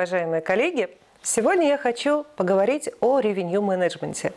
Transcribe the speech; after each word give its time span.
Уважаемые 0.00 0.40
коллеги! 0.40 0.88
Сегодня 1.20 1.68
я 1.68 1.76
хочу 1.76 2.24
поговорить 2.36 2.88
о 3.00 3.18
ревенью 3.20 3.60
менеджменте. 3.60 4.32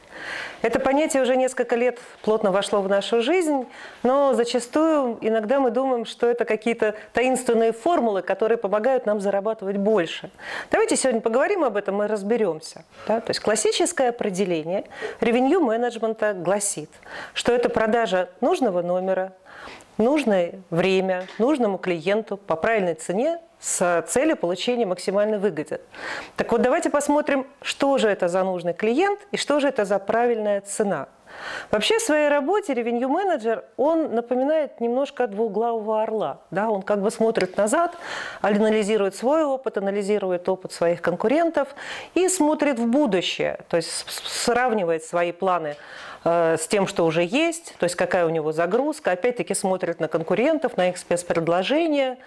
Это 0.61 0.77
понятие 0.77 1.23
уже 1.23 1.37
несколько 1.37 1.77
лет 1.77 1.99
плотно 2.21 2.51
вошло 2.51 2.81
в 2.81 2.89
нашу 2.89 3.21
жизнь, 3.21 3.65
но 4.03 4.33
зачастую 4.33 5.17
иногда 5.21 5.61
мы 5.61 5.71
думаем, 5.71 6.03
что 6.03 6.27
это 6.27 6.43
какие-то 6.43 6.95
таинственные 7.13 7.71
формулы, 7.71 8.23
которые 8.23 8.57
помогают 8.57 9.05
нам 9.05 9.21
зарабатывать 9.21 9.77
больше. 9.77 10.31
Давайте 10.69 10.97
сегодня 10.97 11.21
поговорим 11.21 11.63
об 11.63 11.77
этом 11.77 12.03
и 12.03 12.07
разберемся. 12.07 12.83
Да? 13.07 13.21
То 13.21 13.29
есть 13.29 13.39
классическое 13.39 14.09
определение 14.09 14.83
ревенью 15.21 15.61
менеджмента 15.61 16.33
гласит, 16.33 16.89
что 17.33 17.53
это 17.53 17.69
продажа 17.69 18.27
нужного 18.41 18.81
номера, 18.81 19.31
нужное 19.97 20.55
время, 20.69 21.25
нужному 21.37 21.77
клиенту 21.77 22.35
по 22.35 22.57
правильной 22.57 22.95
цене 22.95 23.39
с 23.63 24.03
целью 24.09 24.35
получения 24.35 24.85
максимальной 24.85 25.37
выгоды. 25.37 25.79
Так 26.35 26.51
вот, 26.51 26.61
давайте 26.61 26.89
посмотрим, 26.89 27.47
что 27.61 27.97
же 27.97 28.09
это 28.09 28.27
за 28.27 28.43
нужный 28.43 28.73
клиент 28.73 29.21
и 29.31 29.37
что 29.37 29.61
же 29.61 29.69
это 29.69 29.85
за 29.85 29.99
правильная 29.99 30.59
цена. 30.59 31.07
Вообще 31.71 31.97
в 31.97 32.01
своей 32.01 32.27
работе 32.27 32.73
ревенью 32.73 33.07
менеджер, 33.07 33.63
он 33.77 34.13
напоминает 34.13 34.81
немножко 34.81 35.27
двуглавого 35.27 36.03
орла. 36.03 36.41
Да? 36.51 36.69
Он 36.69 36.81
как 36.81 37.01
бы 37.01 37.09
смотрит 37.09 37.55
назад, 37.55 37.95
анализирует 38.41 39.15
свой 39.15 39.45
опыт, 39.45 39.77
анализирует 39.77 40.47
опыт 40.49 40.73
своих 40.73 41.01
конкурентов 41.01 41.69
и 42.15 42.27
смотрит 42.27 42.77
в 42.77 42.87
будущее, 42.87 43.59
то 43.69 43.77
есть 43.77 44.05
сравнивает 44.25 45.05
свои 45.05 45.31
планы 45.31 45.77
с 46.23 46.67
тем, 46.67 46.87
что 46.87 47.05
уже 47.05 47.23
есть, 47.23 47.75
то 47.77 47.83
есть 47.85 47.95
какая 47.95 48.25
у 48.25 48.29
него 48.29 48.51
загрузка. 48.51 49.11
Опять-таки 49.11 49.53
смотрит 49.53 49.99
на 49.99 50.07
конкурентов, 50.07 50.77
на 50.77 50.89
их 50.89 50.97
спецпредложения, 50.97 52.17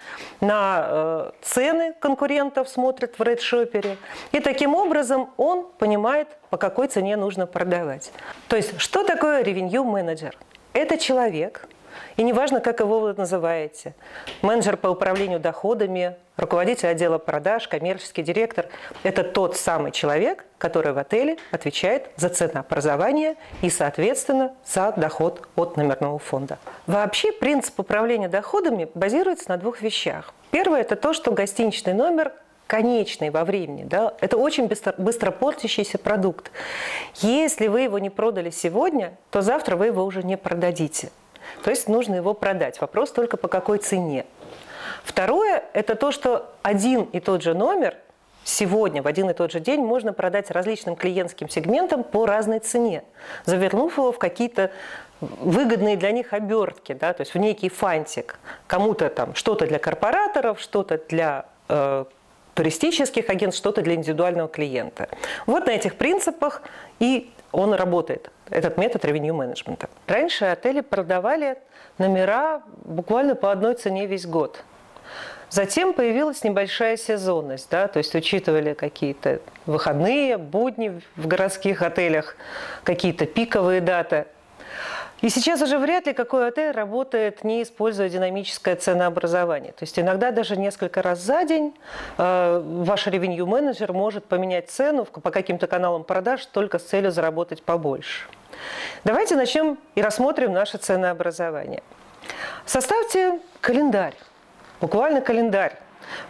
на 0.41 0.85
э, 0.87 1.31
цены 1.41 1.93
конкурентов 1.99 2.69
смотрит 2.69 3.17
в 3.17 3.21
Red 3.21 3.97
И 4.31 4.39
таким 4.39 4.75
образом 4.75 5.29
он 5.37 5.67
понимает, 5.77 6.27
по 6.49 6.57
какой 6.57 6.87
цене 6.87 7.17
нужно 7.17 7.47
продавать. 7.47 8.11
То 8.47 8.55
есть 8.55 8.79
что 8.79 9.03
такое 9.03 9.41
ревенью 9.41 9.83
менеджер? 9.83 10.37
Это 10.73 10.97
человек, 10.97 11.67
и 12.15 12.23
неважно, 12.23 12.59
как 12.59 12.79
его 12.79 12.99
вы 12.99 13.13
называете. 13.13 13.93
Менеджер 14.41 14.77
по 14.77 14.87
управлению 14.87 15.39
доходами, 15.39 16.15
руководитель 16.35 16.89
отдела 16.89 17.17
продаж, 17.17 17.67
коммерческий 17.67 18.23
директор– 18.23 18.67
это 19.03 19.23
тот 19.23 19.57
самый 19.57 19.91
человек, 19.91 20.45
который 20.57 20.93
в 20.93 20.97
отеле 20.97 21.37
отвечает 21.51 22.09
за 22.15 22.29
ценообразование 22.29 23.35
и, 23.61 23.69
соответственно, 23.69 24.53
за 24.65 24.91
доход 24.95 25.47
от 25.55 25.77
номерного 25.77 26.19
фонда. 26.19 26.57
Вообще 26.85 27.31
принцип 27.31 27.79
управления 27.79 28.29
доходами 28.29 28.89
базируется 28.93 29.49
на 29.49 29.57
двух 29.57 29.81
вещах. 29.81 30.33
Первое– 30.51 30.81
это 30.81 30.95
то, 30.95 31.13
что 31.13 31.31
гостиничный 31.31 31.93
номер 31.93 32.31
конечный 32.67 33.29
во 33.29 33.45
времени. 33.45 33.83
Да? 33.83 34.13
Это 34.19 34.37
очень 34.37 34.67
быстро, 34.67 34.93
быстро 34.97 35.31
портящийся 35.31 35.97
продукт. 35.97 36.51
Если 37.15 37.67
вы 37.67 37.81
его 37.81 37.97
не 37.97 38.09
продали 38.09 38.49
сегодня, 38.49 39.13
то 39.31 39.41
завтра 39.41 39.75
вы 39.75 39.87
его 39.87 40.03
уже 40.03 40.21
не 40.21 40.37
продадите. 40.37 41.09
То 41.67 41.71
есть 41.71 41.89
нужно 41.89 42.15
его 42.15 42.33
продать. 42.33 42.79
Вопрос 42.79 43.11
только 43.11 43.35
по 43.35 43.49
какой 43.49 43.79
цене. 43.79 44.25
Второе– 45.03 45.65
это 45.73 45.95
то, 45.95 46.13
что 46.13 46.49
один 46.63 47.01
и 47.11 47.19
тот 47.19 47.41
же 47.41 47.53
номер 47.53 47.97
сегодня 48.45 49.03
в 49.03 49.05
один 49.07 49.29
и 49.29 49.33
тот 49.33 49.51
же 49.51 49.59
день 49.59 49.81
можно 49.81 50.13
продать 50.13 50.49
различным 50.49 50.95
клиентским 50.95 51.49
сегментам 51.49 52.05
по 52.05 52.25
разной 52.25 52.59
цене, 52.59 53.03
завернув 53.43 53.97
его 53.97 54.13
в 54.13 54.17
какие-то 54.17 54.71
выгодные 55.19 55.97
для 55.97 56.11
них 56.11 56.31
обертки, 56.31 56.93
да, 56.93 57.11
то 57.11 57.19
есть 57.19 57.33
в 57.33 57.37
некий 57.37 57.67
фантик. 57.67 58.39
Кому-то 58.67 59.09
там 59.09 59.35
что-то 59.35 59.67
для 59.67 59.77
корпораторов, 59.77 60.61
что-то 60.61 61.01
для 61.09 61.47
э, 61.67 62.05
туристических 62.53 63.29
агентств, 63.29 63.59
что-то 63.59 63.81
для 63.81 63.95
индивидуального 63.95 64.47
клиента. 64.47 65.09
Вот 65.45 65.65
на 65.65 65.71
этих 65.71 65.97
принципах 65.97 66.61
и 66.99 67.29
он 67.51 67.73
работает, 67.73 68.31
этот 68.49 68.77
метод 68.77 69.05
ревеню 69.05 69.33
менеджмента. 69.33 69.89
Раньше 70.07 70.45
отели 70.45 70.81
продавали 70.81 71.57
номера 71.97 72.61
буквально 72.85 73.35
по 73.35 73.51
одной 73.51 73.75
цене 73.75 74.05
весь 74.05 74.25
год. 74.25 74.63
Затем 75.49 75.93
появилась 75.93 76.43
небольшая 76.43 76.97
сезонность, 76.97 77.69
да, 77.71 77.87
то 77.87 77.99
есть 77.99 78.13
учитывали 78.15 78.73
какие-то 78.73 79.39
выходные, 79.65 80.37
будни 80.37 81.01
в 81.15 81.27
городских 81.27 81.81
отелях, 81.81 82.35
какие-то 82.83 83.25
пиковые 83.25 83.79
даты. 83.79 84.25
И 85.21 85.29
сейчас 85.29 85.61
уже 85.61 85.79
вряд 85.79 86.05
ли 86.05 86.13
какой 86.13 86.47
отель 86.47 86.71
работает, 86.71 87.43
не 87.43 87.63
используя 87.63 88.07
динамическое 88.07 88.75
ценообразование. 88.75 89.71
То 89.71 89.83
есть 89.83 89.97
иногда 89.97 90.31
даже 90.31 90.55
несколько 90.57 91.01
раз 91.01 91.19
за 91.19 91.43
день 91.43 91.73
э, 92.17 92.61
ваш 92.63 93.07
ревенью-менеджер 93.07 93.93
может 93.93 94.25
поменять 94.25 94.69
цену 94.69 95.05
по 95.05 95.31
каким-то 95.31 95.65
каналам 95.65 96.03
продаж 96.03 96.45
только 96.45 96.77
с 96.77 96.83
целью 96.83 97.11
заработать 97.11 97.63
побольше. 97.63 98.27
Давайте 99.03 99.35
начнем 99.35 99.79
и 99.95 100.01
рассмотрим 100.01 100.53
наше 100.53 100.77
ценообразование. 100.77 101.81
Составьте 102.65 103.39
календарь, 103.61 104.15
буквально 104.81 105.21
календарь 105.21 105.77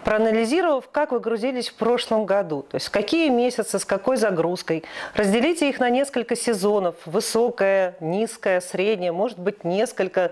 проанализировав, 0.04 0.90
как 0.92 1.12
вы 1.12 1.20
грузились 1.20 1.70
в 1.70 1.76
прошлом 1.76 2.26
году, 2.26 2.64
то 2.64 2.76
есть 2.76 2.90
какие 2.90 3.30
месяцы, 3.30 3.80
с 3.80 3.86
какой 3.86 4.18
загрузкой. 4.18 4.84
Разделите 5.14 5.70
их 5.70 5.80
на 5.80 5.90
несколько 5.90 6.36
сезонов, 6.36 6.96
высокая, 7.06 7.96
низкая, 8.00 8.62
средняя, 8.62 9.12
может 9.12 9.40
быть, 9.40 9.64
несколько 9.64 10.32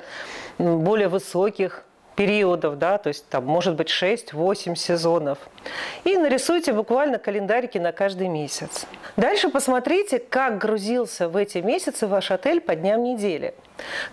более 0.57 1.07
высоких 1.07 1.85
периодов, 2.15 2.79
да, 2.79 2.97
то 2.97 3.09
есть 3.09 3.27
там 3.29 3.45
может 3.45 3.75
быть 3.75 3.89
6-8 3.89 4.75
сезонов. 4.75 5.37
И 6.03 6.17
нарисуйте 6.17 6.73
буквально 6.73 7.17
календарики 7.17 7.77
на 7.77 7.91
каждый 7.91 8.27
месяц. 8.27 8.85
Дальше 9.17 9.49
посмотрите, 9.49 10.19
как 10.19 10.57
грузился 10.57 11.27
в 11.29 11.35
эти 11.35 11.59
месяцы 11.59 12.07
ваш 12.07 12.31
отель 12.31 12.61
по 12.61 12.75
дням 12.75 13.03
недели. 13.03 13.53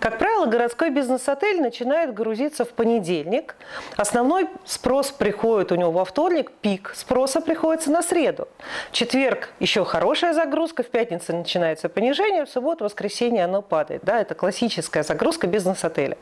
Как 0.01 0.19
правило, 0.19 0.47
городской 0.47 0.91
бизнес-отель 0.91 1.61
начинает 1.61 2.13
грузиться 2.15 2.65
в 2.65 2.71
понедельник. 2.71 3.55
Основной 3.97 4.49
спрос 4.65 5.11
приходит 5.11 5.73
у 5.73 5.77
него 5.77 5.93
во 5.93 6.05
вторник, 6.05 6.51
пик 6.61 6.93
спроса 6.97 7.41
приходится 7.41 7.91
на 7.91 8.03
среду. 8.03 8.49
В 8.91 8.93
четверг 8.93 9.51
еще 9.61 9.85
хорошая 9.85 10.33
загрузка, 10.33 10.83
в 10.83 10.89
пятницу 10.89 11.35
начинается 11.35 11.89
понижение, 11.89 12.45
в 12.45 12.51
субботу, 12.51 12.85
воскресенье 12.85 13.45
оно 13.45 13.63
падает. 13.63 14.03
Да, 14.05 14.21
это 14.21 14.35
классическая 14.35 15.03
загрузка 15.03 15.47
бизнес-отеля. 15.47 16.17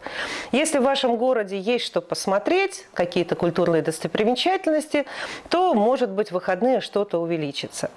Если 0.53 0.79
в 0.79 0.83
вашем 0.83 1.17
городе 1.17 1.59
есть 1.59 1.85
что 1.85 2.01
посмотреть, 2.01 2.87
какие-то 2.95 3.37
культурные 3.37 3.83
достопримечательности, 3.83 5.07
то, 5.49 5.75
может 5.75 6.11
быть, 6.11 6.29
в 6.29 6.33
выходные 6.33 6.81
что-то 6.81 7.19
увеличится. 7.19 7.91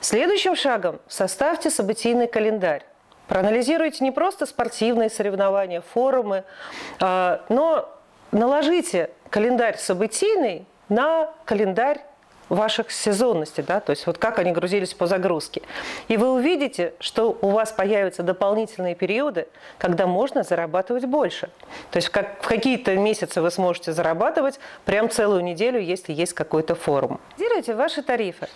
Следующим 0.00 0.56
шагом 0.56 1.00
составьте 1.08 1.70
событийный 1.70 2.26
календарь. 2.26 2.84
Проанализируйте 3.32 4.04
не 4.04 4.10
просто 4.10 4.44
спортивные 4.44 5.08
соревнования, 5.08 5.80
форумы, 5.80 6.44
а, 7.00 7.40
но 7.48 7.88
наложите 8.30 9.08
календарь 9.30 9.78
событийный 9.78 10.66
на 10.90 11.30
календарь 11.46 12.02
ваших 12.50 12.90
сезонностей, 12.90 13.64
да, 13.66 13.80
то 13.80 13.88
есть 13.88 14.06
вот 14.06 14.18
как 14.18 14.38
они 14.38 14.52
грузились 14.52 14.92
по 14.92 15.06
загрузке. 15.06 15.62
И 16.08 16.18
вы 16.18 16.30
увидите, 16.30 16.92
что 17.00 17.34
у 17.40 17.48
вас 17.48 17.72
появятся 17.72 18.22
дополнительные 18.22 18.94
периоды, 18.94 19.48
когда 19.78 20.06
можно 20.06 20.42
зарабатывать 20.42 21.06
больше. 21.06 21.48
То 21.90 21.96
есть 21.96 22.10
как, 22.10 22.42
в 22.42 22.46
какие-то 22.46 22.94
месяцы 22.96 23.40
вы 23.40 23.50
сможете 23.50 23.94
зарабатывать 23.94 24.60
прям 24.84 25.08
целую 25.08 25.42
неделю, 25.42 25.80
если 25.80 26.12
есть 26.12 26.34
какой-то 26.34 26.74
форум. 26.74 27.18
Делайте 27.38 27.74
ваши 27.74 28.02
тарифы. 28.02 28.48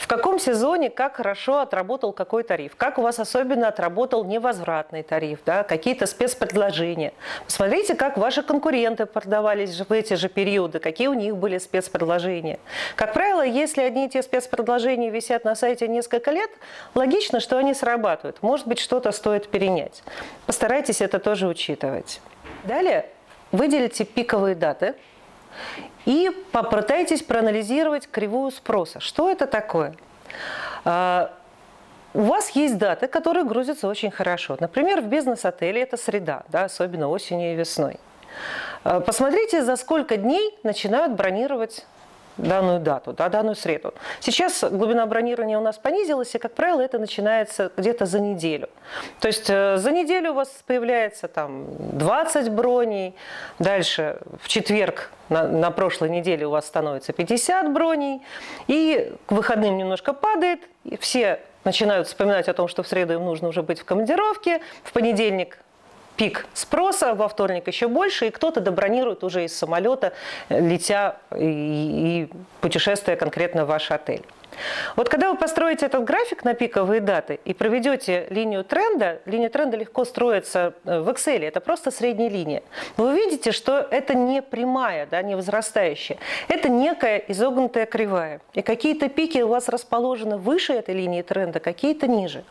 В 0.00 0.06
каком 0.06 0.38
сезоне 0.38 0.88
как 0.88 1.16
хорошо 1.16 1.58
отработал 1.58 2.14
какой 2.14 2.42
тариф? 2.42 2.74
Как 2.74 2.96
у 2.96 3.02
вас 3.02 3.18
особенно 3.18 3.68
отработал 3.68 4.24
невозвратный 4.24 5.02
тариф? 5.02 5.40
Да? 5.44 5.62
Какие-то 5.62 6.06
спецпредложения? 6.06 7.12
Посмотрите, 7.44 7.94
как 7.94 8.16
ваши 8.16 8.42
конкуренты 8.42 9.04
продавались 9.04 9.78
в 9.78 9.92
эти 9.92 10.14
же 10.14 10.30
периоды, 10.30 10.78
какие 10.78 11.08
у 11.08 11.12
них 11.12 11.36
были 11.36 11.58
спецпредложения. 11.58 12.58
Как 12.96 13.12
правило, 13.12 13.42
если 13.42 13.82
одни 13.82 14.06
и 14.06 14.08
те 14.08 14.22
спецпредложения 14.22 15.10
висят 15.10 15.44
на 15.44 15.54
сайте 15.54 15.86
несколько 15.86 16.30
лет, 16.30 16.50
логично, 16.94 17.38
что 17.38 17.58
они 17.58 17.74
срабатывают. 17.74 18.42
Может 18.42 18.66
быть, 18.66 18.78
что-то 18.78 19.12
стоит 19.12 19.48
перенять. 19.48 20.02
Постарайтесь 20.46 21.02
это 21.02 21.18
тоже 21.18 21.46
учитывать. 21.46 22.22
Далее 22.64 23.04
выделите 23.52 24.06
пиковые 24.06 24.54
даты– 24.54 24.94
и 26.06 26.30
попытайтесь 26.52 27.22
проанализировать 27.22 28.08
кривую 28.10 28.50
спроса. 28.50 29.00
Что 29.00 29.30
это 29.30 29.46
такое? 29.46 29.94
А, 30.84 31.32
у 32.12 32.22
вас 32.22 32.50
есть 32.50 32.78
даты, 32.78 33.06
которые 33.06 33.44
грузятся 33.44 33.86
очень 33.86 34.10
хорошо. 34.10 34.56
Например, 34.58 35.00
в 35.00 35.06
бизнес-отеле 35.06 35.82
это 35.82 35.96
среда, 35.96 36.44
да, 36.48 36.64
особенно 36.64 37.08
осенью 37.08 37.52
и 37.52 37.56
весной. 37.56 38.00
А, 38.84 39.00
посмотрите, 39.00 39.62
за 39.62 39.76
сколько 39.76 40.16
дней 40.16 40.58
начинают 40.62 41.12
бронировать 41.12 41.86
данную 42.42 42.80
дату, 42.80 43.12
да, 43.12 43.28
данную 43.28 43.54
среду. 43.54 43.94
Сейчас 44.20 44.64
глубина 44.64 45.06
бронирования 45.06 45.58
у 45.58 45.62
нас 45.62 45.78
понизилась, 45.78 46.34
и, 46.34 46.38
как 46.38 46.54
правило, 46.54 46.80
это 46.80 46.98
начинается 46.98 47.70
где-то 47.76 48.06
за 48.06 48.20
неделю. 48.20 48.68
То 49.20 49.28
есть 49.28 49.48
э, 49.48 49.76
за 49.76 49.92
неделю 49.92 50.32
у 50.32 50.34
вас 50.34 50.48
появляется 50.66 51.28
там 51.28 51.66
20 51.98 52.50
броней, 52.50 53.14
дальше 53.58 54.18
в 54.42 54.48
четверг 54.48 55.10
на, 55.28 55.46
на 55.46 55.70
прошлой 55.70 56.10
неделе 56.10 56.46
у 56.46 56.50
вас 56.50 56.66
становится 56.66 57.12
50 57.12 57.72
броней, 57.72 58.22
и 58.66 59.12
к 59.26 59.32
выходным 59.32 59.76
немножко 59.76 60.12
падает, 60.12 60.60
и 60.84 60.96
все 60.96 61.40
начинают 61.64 62.08
вспоминать 62.08 62.48
о 62.48 62.54
том, 62.54 62.68
что 62.68 62.82
в 62.82 62.88
среду 62.88 63.14
им 63.14 63.24
нужно 63.24 63.48
уже 63.48 63.62
быть 63.62 63.80
в 63.80 63.84
командировке, 63.84 64.60
в 64.82 64.92
понедельник 64.92 65.58
пик 66.20 66.46
спроса, 66.52 67.14
во 67.14 67.28
вторник 67.28 67.66
еще 67.66 67.88
больше, 67.88 68.26
и 68.26 68.30
кто-то 68.30 68.60
добронирует 68.60 69.24
уже 69.24 69.46
из 69.46 69.56
самолета, 69.56 70.12
летя 70.50 71.16
и, 71.34 72.28
и 72.28 72.30
путешествуя 72.60 73.16
конкретно 73.16 73.64
в 73.64 73.68
ваш 73.68 73.90
отель. 73.90 74.22
Вот 74.96 75.08
когда 75.08 75.30
вы 75.30 75.38
построите 75.38 75.86
этот 75.86 76.04
график 76.04 76.44
на 76.44 76.52
пиковые 76.52 77.00
даты 77.00 77.40
и 77.46 77.54
проведете 77.54 78.26
линию 78.28 78.64
тренда, 78.64 79.22
линия 79.24 79.48
тренда 79.48 79.78
легко 79.78 80.04
строится 80.04 80.74
э, 80.84 81.00
в 81.00 81.08
Excel, 81.08 81.42
это 81.42 81.62
просто 81.62 81.90
средняя 81.90 82.28
линия. 82.28 82.62
Вы 82.98 83.12
увидите, 83.12 83.50
что 83.50 83.78
это 83.90 84.12
не 84.12 84.42
прямая, 84.42 85.06
да, 85.06 85.22
не 85.22 85.36
возрастающая, 85.36 86.18
это 86.48 86.68
некая 86.68 87.16
изогнутая 87.28 87.86
кривая. 87.86 88.42
И 88.52 88.60
какие-то 88.60 89.08
пики 89.08 89.38
у 89.38 89.48
вас 89.48 89.70
расположены 89.70 90.36
выше 90.36 90.74
этой 90.74 90.94
линии 90.94 91.22
тренда, 91.22 91.60
какие-то 91.60 92.06
ниже. 92.08 92.44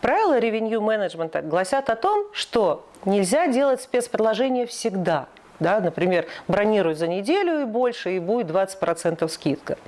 Правила 0.00 0.38
ревенью 0.38 0.80
менеджмента 0.80 1.42
гласят 1.42 1.90
о 1.90 1.96
том, 1.96 2.26
что 2.32 2.84
нельзя 3.04 3.46
делать 3.48 3.82
спецпредложение 3.82 4.66
всегда. 4.66 5.26
Да, 5.58 5.80
например, 5.80 6.26
бронируют 6.48 6.98
за 6.98 7.08
неделю 7.08 7.62
и 7.62 7.64
больше, 7.64 8.16
и 8.16 8.18
будет 8.18 8.48
20% 8.48 9.26
скидка. 9.28 9.78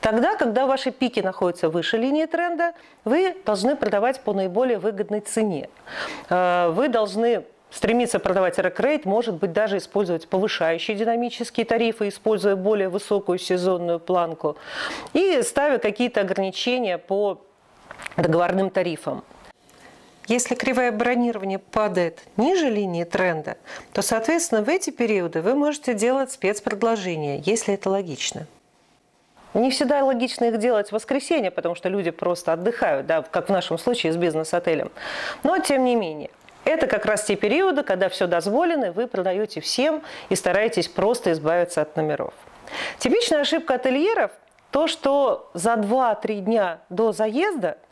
Тогда, 0.00 0.36
когда 0.36 0.66
ваши 0.66 0.90
пики 0.90 1.20
находятся 1.20 1.68
выше 1.68 1.96
линии 1.96 2.26
тренда, 2.26 2.72
вы 3.04 3.36
должны 3.44 3.76
продавать 3.76 4.20
по 4.20 4.32
наиболее 4.32 4.78
выгодной 4.78 5.20
цене. 5.20 5.68
Э, 6.28 6.70
вы 6.70 6.88
должны 6.88 7.44
стремиться 7.70 8.18
продавать 8.18 8.58
рекрейт, 8.58 9.04
может 9.04 9.36
быть, 9.36 9.52
даже 9.52 9.78
использовать 9.78 10.28
повышающие 10.28 10.96
динамические 10.96 11.64
тарифы, 11.64 12.08
используя 12.08 12.56
более 12.56 12.88
высокую 12.88 13.38
сезонную 13.38 13.98
планку, 13.98 14.56
и 15.14 15.40
ставя 15.42 15.78
какие-то 15.78 16.20
ограничения 16.20 16.98
по 16.98 17.40
договорным 18.16 18.70
тарифам. 18.70 19.24
Если 20.28 20.54
кривая 20.54 20.92
бронирования 20.92 21.58
падает 21.58 22.20
ниже 22.36 22.70
линии 22.70 23.04
тренда, 23.04 23.56
то, 23.92 24.02
соответственно, 24.02 24.62
в 24.62 24.68
эти 24.68 24.90
периоды 24.90 25.42
вы 25.42 25.54
можете 25.54 25.94
делать 25.94 26.30
спецпредложения, 26.30 27.42
если 27.44 27.74
это 27.74 27.90
логично. 27.90 28.46
Не 29.54 29.70
всегда 29.70 30.02
логично 30.04 30.44
их 30.46 30.58
делать 30.58 30.88
в 30.88 30.92
воскресенье, 30.92 31.50
потому 31.50 31.74
что 31.74 31.88
люди 31.88 32.10
просто 32.10 32.52
отдыхают, 32.52 33.06
да, 33.06 33.22
как 33.22 33.48
в 33.48 33.52
нашем 33.52 33.78
случае 33.78 34.12
с 34.12 34.16
бизнес-отелем. 34.16 34.90
Но, 35.42 35.58
тем 35.58 35.84
не 35.84 35.96
менее, 35.96 36.30
это 36.64 36.86
как 36.86 37.04
раз 37.04 37.24
те 37.24 37.34
периоды, 37.34 37.82
когда 37.82 38.08
все 38.08 38.26
дозволено, 38.26 38.86
и 38.86 38.90
вы 38.90 39.08
продаете 39.08 39.60
всем 39.60 40.02
и 40.28 40.36
стараетесь 40.36 40.88
просто 40.88 41.32
избавиться 41.32 41.82
от 41.82 41.96
номеров. 41.96 42.32
Типичная 42.98 43.40
ошибка 43.40 43.74
ательеров– 43.74 44.30
то, 44.72 44.88
что 44.88 45.50
за 45.54 45.74
2-3 45.74 46.40
дня 46.40 46.80
до 46.88 47.12
заезда– 47.12 47.78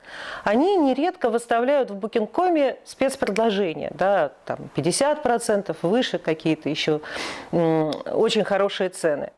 они 0.44 0.76
нередко 0.76 1.30
выставляют 1.30 1.90
в 1.90 1.96
Booking.com 1.96 2.76
спецпредложения, 2.84 3.90
да, 3.94 4.32
там 4.44 4.58
50%, 4.74 5.76
выше 5.82 6.18
какие-то 6.18 6.68
еще 6.68 7.00
очень 7.52 8.44
хорошие 8.44 8.90
цены. 8.90 9.30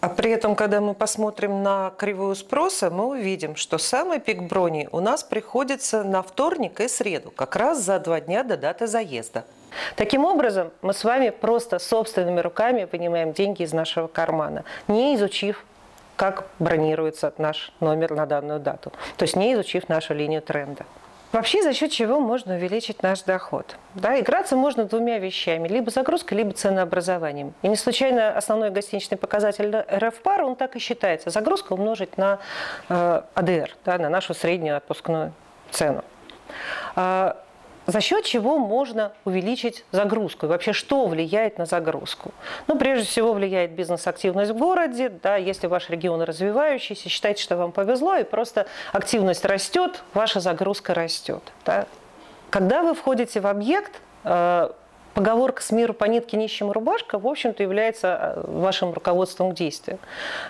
А 0.00 0.08
при 0.08 0.30
этом, 0.30 0.54
когда 0.54 0.80
мы 0.80 0.94
посмотрим 0.94 1.64
на 1.64 1.92
кривую 1.98 2.36
спроса, 2.36 2.88
мы 2.88 3.06
увидим, 3.06 3.56
что 3.56 3.78
самый 3.78 4.20
пик 4.20 4.42
брони 4.42 4.88
у 4.92 5.00
нас 5.00 5.24
приходится 5.24 6.04
на 6.04 6.22
вторник 6.22 6.80
и 6.80 6.86
среду, 6.86 7.32
как 7.34 7.56
раз 7.56 7.80
за 7.80 7.98
два 7.98 8.20
дня 8.20 8.44
до 8.44 8.56
даты 8.56 8.86
заезда. 8.86 9.44
Таким 9.96 10.24
образом, 10.24 10.70
мы 10.82 10.94
с 10.94 11.02
вами 11.02 11.30
просто 11.30 11.80
собственными 11.80 12.38
руками 12.38 12.88
вынимаем 12.90 13.32
деньги 13.32 13.64
из 13.64 13.72
нашего 13.72 14.06
кармана, 14.06 14.64
не 14.86 15.16
изучив 15.16 15.64
как 16.18 16.46
бронируется 16.58 17.32
наш 17.38 17.72
номер 17.78 18.10
на 18.10 18.26
данную 18.26 18.58
дату, 18.58 18.92
то 19.16 19.22
есть 19.22 19.36
не 19.36 19.54
изучив 19.54 19.88
нашу 19.88 20.14
линию 20.14 20.42
тренда. 20.42 20.84
Вообще, 21.30 21.62
за 21.62 21.74
счет 21.74 21.92
чего 21.92 22.20
можно 22.20 22.54
увеличить 22.54 23.02
наш 23.02 23.22
доход? 23.22 23.76
Да, 23.94 24.18
играться 24.18 24.56
можно 24.56 24.84
двумя 24.84 25.18
вещами. 25.18 25.68
Либо 25.68 25.90
загрузкой, 25.90 26.38
либо 26.38 26.52
ценообразованием. 26.52 27.52
И 27.60 27.68
не 27.68 27.76
случайно 27.76 28.34
основной 28.34 28.70
гостиничный 28.70 29.18
показатель 29.18 29.76
РФ-пара, 29.76 30.46
он 30.46 30.56
так 30.56 30.74
и 30.74 30.78
считается. 30.78 31.28
Загрузка 31.28 31.74
умножить 31.74 32.16
на 32.16 32.38
э, 32.88 33.22
АДР, 33.34 33.76
да, 33.84 33.98
на 33.98 34.08
нашу 34.08 34.32
среднюю 34.32 34.78
отпускную 34.78 35.34
цену. 35.70 36.02
За 37.88 38.02
счет 38.02 38.26
чего 38.26 38.58
можно 38.58 39.12
увеличить 39.24 39.82
загрузку? 39.92 40.44
И 40.44 40.48
вообще, 40.50 40.74
что 40.74 41.06
влияет 41.06 41.56
на 41.56 41.64
загрузку? 41.64 42.32
Ну, 42.66 42.76
прежде 42.76 43.06
всего, 43.06 43.32
влияет 43.32 43.70
бизнес-активность 43.70 44.50
в 44.50 44.58
городе. 44.58 45.08
Да, 45.08 45.36
если 45.36 45.68
ваш 45.68 45.88
регион 45.88 46.20
развивающийся, 46.20 47.08
считайте, 47.08 47.42
что 47.42 47.56
вам 47.56 47.72
повезло, 47.72 48.16
и 48.16 48.24
просто 48.24 48.66
активность 48.92 49.42
растет, 49.46 50.02
ваша 50.12 50.40
загрузка 50.40 50.92
растет. 50.92 51.42
Да. 51.64 51.86
Когда 52.50 52.82
вы 52.82 52.94
входите 52.94 53.40
в 53.40 53.46
объект, 53.46 54.02
э, 54.24 54.68
поговорка 55.14 55.62
«с 55.62 55.70
миру 55.70 55.94
по 55.94 56.04
нитке 56.04 56.36
нищему 56.36 56.74
рубашка» 56.74 57.18
в 57.18 57.26
общем-то 57.26 57.62
является 57.62 58.34
э, 58.36 58.50
вашим 58.50 58.92
руководством 58.92 59.52
к 59.52 59.54
действию. 59.54 59.98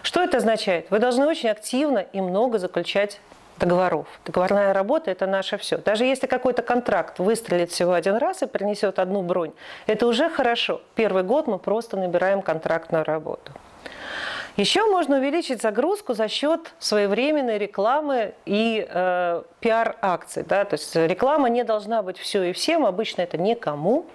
Что 0.03 0.25
это 0.25 0.39
означает? 0.39 0.91
Вы 0.91 0.99
должны 0.99 1.25
очень 1.25 1.51
активно 1.51 1.99
и 1.99 2.21
много 2.21 2.59
заключать 2.59 3.21
договоров. 3.59 4.07
Договорная 4.25 4.73
работа– 4.73 5.11
это 5.13 5.27
наше 5.27 5.59
все. 5.59 5.79
Даже 5.79 6.05
если 6.05 6.27
какой-то 6.27 6.63
контракт 6.63 7.19
выстрелит 7.19 7.71
всего 7.71 7.93
один 7.93 8.17
раз 8.17 8.43
и 8.43 8.47
принесет 8.47 8.99
одну 8.99 9.23
бронь, 9.23 9.53
это 9.87 10.07
уже 10.07 10.29
хорошо. 10.31 10.81
Первый 10.95 11.23
год 11.23 11.47
мы 11.47 11.59
просто 11.59 11.97
набираем 11.97 12.43
контрактную 12.43 13.05
работу. 13.05 13.53
Еще 14.57 14.85
можно 14.87 15.19
увеличить 15.19 15.63
загрузку 15.63 16.15
за 16.15 16.27
счет 16.27 16.73
своевременной 16.81 17.59
рекламы 17.59 18.35
и 18.45 18.85
э, 18.91 19.43
пиар-акций. 19.61 20.43
Да? 20.43 20.65
То 20.65 20.75
есть 20.75 20.97
реклама 20.97 21.49
не 21.49 21.63
должна 21.63 22.03
быть 22.03 22.19
все 22.19 22.43
и 22.43 22.53
всем, 22.53 22.85
обычно 22.85 23.23
это 23.23 23.39
никому. 23.39 24.07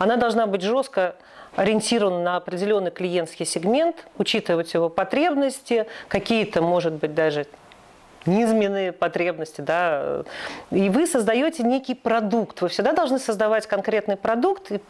Она 0.00 0.16
должна 0.16 0.48
быть 0.48 0.62
жестко 0.62 1.14
ориентирована 1.54 2.20
на 2.20 2.36
определенный 2.36 2.90
клиентский 2.90 3.46
сегмент, 3.46 4.06
учитывать 4.18 4.74
его 4.74 4.88
потребности, 4.88 5.86
какие-то, 6.08 6.62
может 6.62 6.94
быть, 6.94 7.14
даже 7.14 7.46
низменные 8.26 8.92
потребности, 8.92 9.60
да, 9.60 10.24
и 10.70 10.88
вы 10.88 11.06
создаете 11.06 11.62
некий 11.62 11.94
продукт. 11.94 12.60
Вы 12.60 12.68
всегда 12.68 12.92
должны 12.92 13.18
создавать 13.18 13.66
конкретный 13.66 14.16
продукт 14.16 14.70
и, 14.70 14.80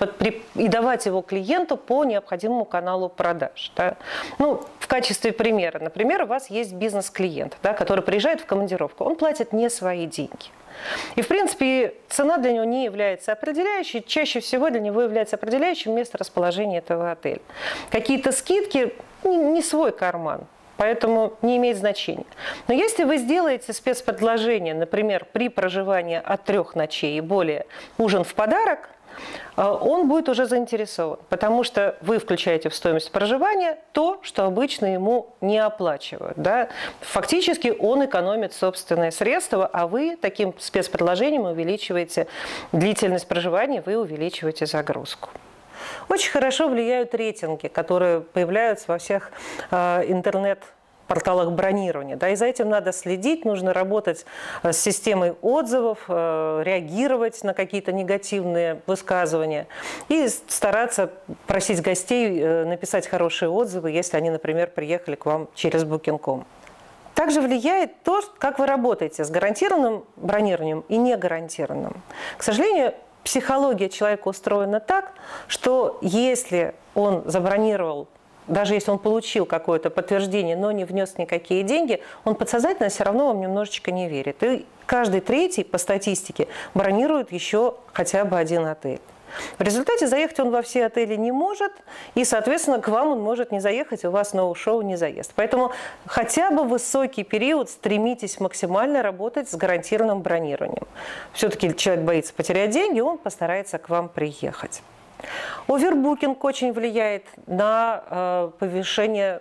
и 0.55 0.69
давать 0.69 1.07
его 1.07 1.23
клиенту 1.23 1.77
по 1.77 2.05
необходимому 2.05 2.65
каналу 2.65 3.09
продаж. 3.09 3.73
Да. 3.77 3.97
Ну, 4.39 4.63
в 4.79 4.87
качестве 4.87 5.33
примера, 5.33 5.79
например, 5.79 6.23
у 6.23 6.27
вас 6.27 6.51
есть 6.51 6.75
бизнес-клиент, 6.75 7.57
да, 7.63 7.73
который 7.73 8.03
приезжает 8.03 8.41
в 8.41 8.47
командировку, 8.47 9.05
он 9.05 9.17
платит 9.17 9.53
не 9.53 9.71
свои 9.71 10.07
деньги. 10.07 10.51
И, 11.17 11.23
в 11.23 11.29
принципе, 11.29 11.95
цена 12.09 12.39
для 12.39 12.53
него 12.53 12.65
не 12.65 12.85
является 12.85 13.33
определяющей. 13.33 14.03
Чаще 14.03 14.41
всего 14.41 14.71
для 14.71 14.81
него 14.81 15.03
является 15.03 15.37
определяющим 15.37 15.95
место 15.95 16.19
расположения 16.19 16.79
этого 16.79 17.13
отеля. 17.13 17.41
Какие-то 17.91 18.33
скидки– 18.33 18.95
не 19.25 19.63
свой 19.63 19.93
карман 19.93 20.47
поэтому 20.77 21.35
не 21.43 21.57
имеет 21.57 21.77
значения. 21.77 22.27
Но 22.69 22.75
если 22.75 23.05
вы 23.05 23.19
сделаете 23.19 23.73
спецпредложение, 23.73 24.75
например, 24.75 25.27
при 25.33 25.49
проживании 25.49 26.21
от 26.23 26.45
трех 26.45 26.75
ночей 26.75 27.19
и 27.19 27.21
более 27.21 27.67
ужин 27.99 28.25
в 28.25 28.35
подарок, 28.35 28.91
э, 29.57 29.63
он 29.63 30.09
будет 30.09 30.29
уже 30.29 30.47
заинтересован, 30.47 31.19
потому 31.29 31.65
что 31.65 31.97
вы 32.01 32.19
включаете 32.19 32.69
в 32.69 32.75
стоимость 32.75 33.13
проживания 33.13 33.79
то, 33.93 34.19
что 34.23 34.45
обычно 34.45 34.87
ему 34.87 35.35
не 35.41 35.59
оплачивают. 35.59 36.37
Да? 36.37 36.69
Фактически 37.01 37.75
он 37.79 38.05
экономит 38.05 38.53
собственные 38.53 39.13
средства, 39.13 39.67
а 39.67 39.87
вы 39.87 40.17
таким 40.21 40.55
спецпредложением 40.59 41.45
увеличиваете 41.45 42.27
длительность 42.73 43.29
проживания, 43.29 43.83
вы 43.85 43.97
увеличиваете 43.97 44.67
загрузку. 44.67 45.31
Очень 46.09 46.31
хорошо 46.31 46.69
влияют 46.69 47.15
рейтинги, 47.15 47.69
которые 47.69 48.21
появляются 48.21 48.87
во 48.89 48.99
всех 48.99 49.31
э, 49.71 50.05
интернет 50.09 50.63
порталах 51.07 51.51
бронирования. 51.51 52.17
Да, 52.17 52.31
и 52.31 52.37
за 52.37 52.47
этим 52.47 52.71
надо 52.71 52.93
следить, 52.93 53.45
нужно 53.45 53.73
работать 53.73 54.25
э, 54.63 54.73
с 54.73 54.79
системой 54.79 55.35
отзывов, 55.43 55.99
э, 56.09 56.63
реагировать 56.65 57.43
на 57.45 57.55
какие-то 57.55 57.93
негативные 57.93 58.81
высказывания 58.87 59.67
и 60.09 60.29
стараться 60.29 61.11
просить 61.47 61.83
гостей 61.83 62.65
написать 62.65 63.07
хорошие 63.07 63.49
отзывы, 63.49 63.91
если 63.91 64.17
они, 64.17 64.31
например, 64.31 64.71
приехали 64.71 65.17
к 65.17 65.27
вам 65.27 65.49
через 65.55 65.85
Booking.com. 65.85 66.45
Также 67.15 67.43
влияет 67.43 68.03
то, 68.05 68.23
как 68.39 68.59
вы 68.59 68.67
работаете 68.67 69.25
с 69.25 69.31
гарантированным 69.31 70.05
бронированием 70.17 70.85
и 70.89 70.97
негарантированным. 70.97 72.03
К 72.39 72.43
сожалению, 72.43 72.95
психология 73.25 73.89
человека 73.89 74.29
устроена 74.29 74.81
так, 74.81 75.13
что 75.49 75.99
если 76.03 76.75
он 76.95 77.23
забронировал 77.27 78.09
даже 78.49 78.75
если 78.75 78.91
он 78.91 78.99
получил 78.99 79.47
какое-то 79.47 79.89
подтверждение, 79.91 80.57
но 80.57 80.73
не 80.73 80.85
внес 80.85 81.17
никакие 81.19 81.63
деньги, 81.63 82.03
он 82.25 82.35
подсознательно 82.35 82.89
все 82.89 83.05
равно 83.05 83.29
вам 83.29 83.41
немножечко 83.41 83.93
не 83.93 84.09
верит. 84.09 84.43
И 84.43 84.67
каждый 84.87 85.21
третий 85.21 85.65
по 85.65 85.79
статистике 85.79 86.49
бронирует 86.75 87.33
еще 87.33 87.77
хотя 87.93 88.25
бы 88.25 88.37
один 88.37 88.67
отель. 88.67 89.01
В 89.59 89.63
результате 89.63 90.07
заехать 90.07 90.41
он 90.41 90.51
во 90.51 90.63
все 90.63 90.87
отели 90.87 91.17
не 91.17 91.33
может, 91.33 91.73
и, 92.15 92.25
соответственно, 92.25 92.81
к 92.81 92.89
вам 92.89 93.09
он 93.09 93.21
может 93.21 93.53
не 93.53 93.61
заехать, 93.61 94.05
у 94.05 94.11
вас 94.11 94.33
ноу-шоу 94.33 94.83
не 94.83 94.97
заезд. 94.97 95.33
Поэтому 95.35 95.73
хотя 96.07 96.51
бы 96.51 96.65
высокий 96.65 97.25
период 97.25 97.71
стремитесь 97.71 98.41
максимально 98.41 99.03
работать 99.03 99.49
с 99.49 99.55
гарантированным 99.55 100.23
бронированием. 100.23 100.87
Все-таки 101.33 101.75
человек 101.77 102.05
боится 102.05 102.35
потерять 102.35 102.71
деньги, 102.71 103.01
он 103.01 103.19
постарается 103.19 103.79
к 103.79 103.89
вам 103.89 104.09
приехать. 104.09 104.83
Овербукинг 105.69 106.43
очень 106.45 106.73
влияет 106.73 107.25
на 107.47 108.03
э, 108.11 108.51
повышение 108.59 109.41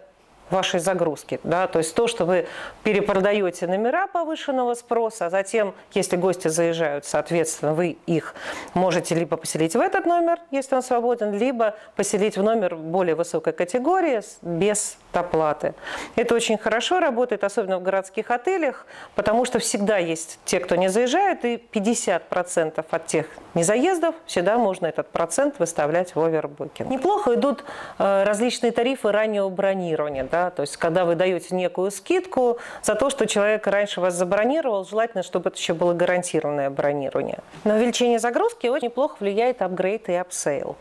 вашей 0.51 0.79
загрузки. 0.79 1.39
Да? 1.43 1.67
То 1.67 1.79
есть 1.79 1.96
то, 1.96 2.08
что 2.08 2.25
вы 2.25 2.48
перепродаете 2.84 3.67
номера 3.67 4.08
повышенного 4.08 4.74
спроса, 4.74 5.27
а 5.27 5.29
затем, 5.29 5.74
если 5.93 6.15
гости 6.15 6.48
заезжают, 6.48 7.05
соответственно, 7.05 7.74
вы 7.74 7.98
их 8.05 8.36
можете 8.74 9.15
либо 9.15 9.38
поселить 9.38 9.75
в 9.75 9.79
этот 9.79 10.05
номер, 10.05 10.39
если 10.51 10.75
он 10.75 10.84
свободен, 10.84 11.34
либо 11.34 11.75
поселить 11.96 12.38
в 12.38 12.43
номер 12.43 12.75
более 12.75 13.15
высокой 13.15 13.53
категории 13.53 14.22
без 14.41 14.98
оплаты. 15.18 15.74
Это 16.15 16.36
очень 16.36 16.58
хорошо 16.58 17.00
работает, 17.00 17.44
особенно 17.44 17.80
в 17.80 17.84
городских 17.84 18.30
отелях, 18.32 18.86
потому 19.15 19.46
что 19.46 19.60
всегда 19.60 19.98
есть 19.98 20.39
те, 20.46 20.60
кто 20.60 20.75
не 20.75 20.89
заезжают, 20.89 21.44
и 21.46 21.56
50% 21.72 22.86
от 22.89 23.08
тех 23.08 23.25
незаездов 23.53 24.15
всегда 24.25 24.58
можно 24.58 24.86
этот 24.86 25.08
процент 25.10 25.60
выставлять 25.60 26.15
в 26.15 26.22
овербукинг. 26.22 26.89
Неплохо 26.89 27.34
идут 27.36 27.63
э, 27.98 28.24
различные 28.24 28.72
тарифы 28.72 29.12
раннего 29.12 29.50
бронирования. 29.50 30.27
Да? 30.30 30.51
То 30.51 30.62
есть, 30.62 30.77
когда 30.77 31.06
вы 31.06 31.15
даете 31.15 31.56
некую 31.56 31.91
скидку 31.91 32.60
за 32.84 32.96
то, 32.96 33.10
что 33.10 33.25
человек 33.25 33.65
раньше 33.68 34.00
вас 34.00 34.13
забронировал, 34.13 34.86
желательно, 34.86 35.24
чтобы 35.24 35.50
это 35.50 35.58
еще 35.58 35.74
было 35.74 35.94
гарантированное 35.94 36.70
бронирование. 36.70 37.39
На 37.63 37.75
увеличение 37.75 38.20
загрузки 38.20 38.68
очень 38.68 38.91
неплохо 38.91 39.15
влияет 39.20 39.62
апгрейд 39.62 40.10
и 40.10 40.13
upsell. 40.13 40.75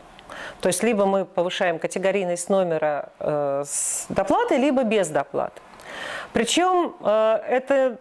То 0.60 0.68
есть 0.68 0.82
либо 0.82 1.06
мы 1.06 1.24
повышаем 1.24 1.78
категорийность 1.78 2.48
номера 2.48 3.10
э, 3.18 3.64
с 3.66 4.06
доплатой, 4.08 4.58
либо 4.58 4.82
без 4.82 5.08
доплаты. 5.08 5.60
Причем 6.32 6.94
э, 7.00 7.40
это 7.48 7.98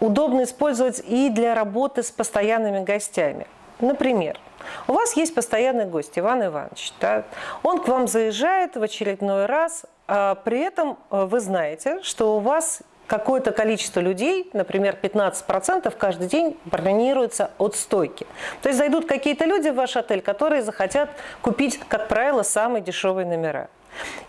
удобно 0.00 0.42
использовать 0.42 1.00
и 1.06 1.30
для 1.30 1.54
работы 1.54 2.02
с 2.02 2.10
постоянными 2.10 2.84
гостями. 2.84 3.46
Например, 3.80 4.38
у 4.86 4.92
вас 4.92 5.16
есть 5.16 5.34
постоянный 5.34 5.86
гость 5.86 6.18
Иван 6.18 6.44
Иванович. 6.44 6.92
Да? 7.00 7.24
Он 7.62 7.80
к 7.80 7.88
вам 7.88 8.08
заезжает 8.08 8.76
в 8.76 8.82
очередной 8.82 9.46
раз, 9.46 9.84
а 10.08 10.34
при 10.34 10.60
этом 10.60 10.98
э, 11.10 11.24
вы 11.24 11.40
знаете, 11.40 12.02
что 12.02 12.36
у 12.36 12.40
вас 12.40 12.82
какое-то 13.06 13.52
количество 13.52 14.00
людей, 14.00 14.48
например, 14.52 14.96
15% 15.00 15.94
каждый 15.96 16.28
день 16.28 16.56
бронируется 16.64 17.50
от 17.58 17.76
стойки. 17.76 18.26
То 18.62 18.68
есть 18.68 18.78
зайдут 18.78 19.06
какие-то 19.06 19.44
люди 19.44 19.68
в 19.68 19.74
ваш 19.74 19.96
отель, 19.96 20.20
которые 20.20 20.62
захотят 20.62 21.10
купить, 21.42 21.78
как 21.88 22.08
правило, 22.08 22.42
самые 22.42 22.82
дешевые 22.82 23.26
номера. 23.26 23.68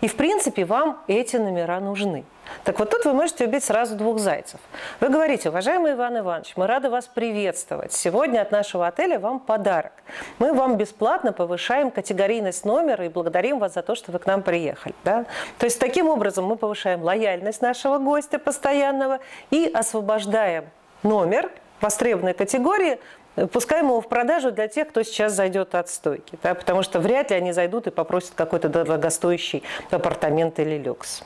И, 0.00 0.08
в 0.08 0.16
принципе, 0.16 0.64
вам 0.64 1.02
эти 1.06 1.36
номера 1.36 1.80
нужны. 1.80 2.24
Так 2.64 2.78
вот 2.78 2.90
тут 2.90 3.04
вы 3.04 3.12
можете 3.12 3.44
убить 3.44 3.64
сразу 3.64 3.94
двух 3.94 4.18
зайцев. 4.18 4.60
Вы 5.00 5.08
говорите, 5.08 5.50
уважаемый 5.50 5.92
Иван 5.92 6.18
Иванович, 6.18 6.54
мы 6.56 6.66
рады 6.66 6.88
вас 6.88 7.06
приветствовать. 7.06 7.92
Сегодня 7.92 8.40
от 8.40 8.50
нашего 8.50 8.86
отеля 8.86 9.18
вам 9.18 9.38
подарок. 9.38 9.92
Мы 10.38 10.52
вам 10.52 10.76
бесплатно 10.76 11.32
повышаем 11.32 11.90
категорийность 11.90 12.64
номера 12.64 13.04
и 13.04 13.08
благодарим 13.08 13.58
вас 13.58 13.74
за 13.74 13.82
то, 13.82 13.94
что 13.94 14.12
вы 14.12 14.18
к 14.18 14.26
нам 14.26 14.42
приехали. 14.42 14.94
Да? 15.04 15.26
То 15.58 15.66
есть 15.66 15.78
таким 15.78 16.08
образом 16.08 16.46
мы 16.46 16.56
повышаем 16.56 17.02
лояльность 17.02 17.60
нашего 17.60 17.98
гостя 17.98 18.38
постоянного 18.38 19.20
и 19.50 19.70
освобождаем 19.72 20.64
номер 21.02 21.50
востребованной 21.80 22.34
категории 22.34 22.98
Пускаем 23.52 23.86
его 23.86 24.00
в 24.00 24.06
продажу 24.06 24.52
для 24.52 24.68
тех, 24.68 24.88
кто 24.88 25.02
сейчас 25.02 25.32
зайдет 25.32 25.74
от 25.74 25.88
стойки, 25.88 26.38
да, 26.40 26.54
потому 26.54 26.84
что 26.84 27.00
вряд 27.00 27.30
ли 27.30 27.36
они 27.36 27.50
зайдут 27.50 27.88
и 27.88 27.90
попросят 27.90 28.34
какой-то 28.36 28.68
дорогостоящий 28.68 29.64
апартамент 29.90 30.60
или 30.60 30.78
люкс. 30.78 31.24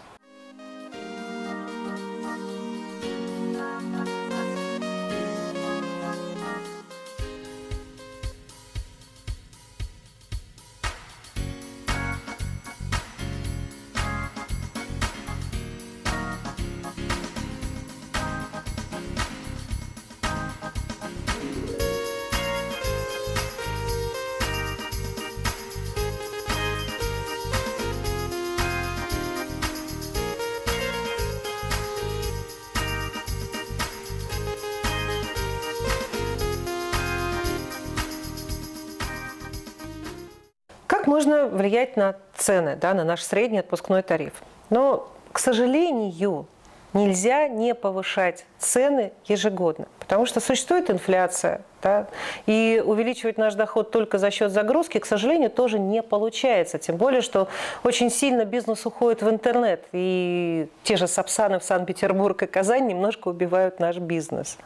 Можно 41.18 41.46
влиять 41.46 41.96
на 41.96 42.14
цены, 42.36 42.76
да, 42.80 42.94
на 42.94 43.02
наш 43.02 43.24
средний 43.24 43.58
отпускной 43.58 44.02
тариф. 44.02 44.34
Но, 44.70 45.10
к 45.32 45.40
сожалению, 45.40 46.46
нельзя 46.92 47.48
не 47.48 47.74
повышать 47.74 48.46
цены 48.60 49.10
ежегодно, 49.26 49.88
потому 49.98 50.26
что 50.26 50.38
существует 50.38 50.90
инфляция, 50.90 51.62
да, 51.82 52.06
и 52.46 52.80
увеличивать 52.86 53.36
наш 53.36 53.54
доход 53.54 53.90
только 53.90 54.18
за 54.18 54.30
счет 54.30 54.52
загрузки, 54.52 54.98
к 54.98 55.06
сожалению, 55.06 55.50
тоже 55.50 55.80
не 55.80 56.04
получается. 56.04 56.78
Тем 56.78 56.96
более, 56.96 57.20
что 57.20 57.48
очень 57.82 58.12
сильно 58.12 58.44
бизнес 58.44 58.86
уходит 58.86 59.20
в 59.20 59.28
интернет, 59.28 59.86
и 59.90 60.68
те 60.84 60.96
же 60.96 61.08
Сапсаны 61.08 61.58
в 61.58 61.64
Санкт-Петербург 61.64 62.40
и 62.44 62.46
Казань 62.46 62.86
немножко 62.86 63.26
убивают 63.26 63.80
наш 63.80 63.96
бизнес. 63.96 64.56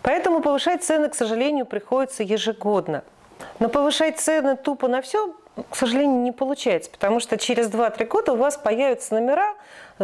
Поэтому 0.00 0.40
повышать 0.40 0.82
цены, 0.82 1.10
к 1.10 1.14
сожалению, 1.14 1.66
приходится 1.66 2.22
ежегодно. 2.22 3.04
Но 3.58 3.68
повышать 3.68 4.18
цены 4.18 4.56
тупо 4.56 4.88
на 4.88 5.02
все 5.02 5.34
к 5.68 5.76
сожалению, 5.76 6.22
не 6.22 6.32
получается, 6.32 6.90
потому 6.90 7.20
что 7.20 7.36
через 7.36 7.68
2-3 7.68 8.06
года 8.06 8.32
у 8.32 8.36
вас 8.36 8.56
появятся 8.56 9.14
номера, 9.14 9.54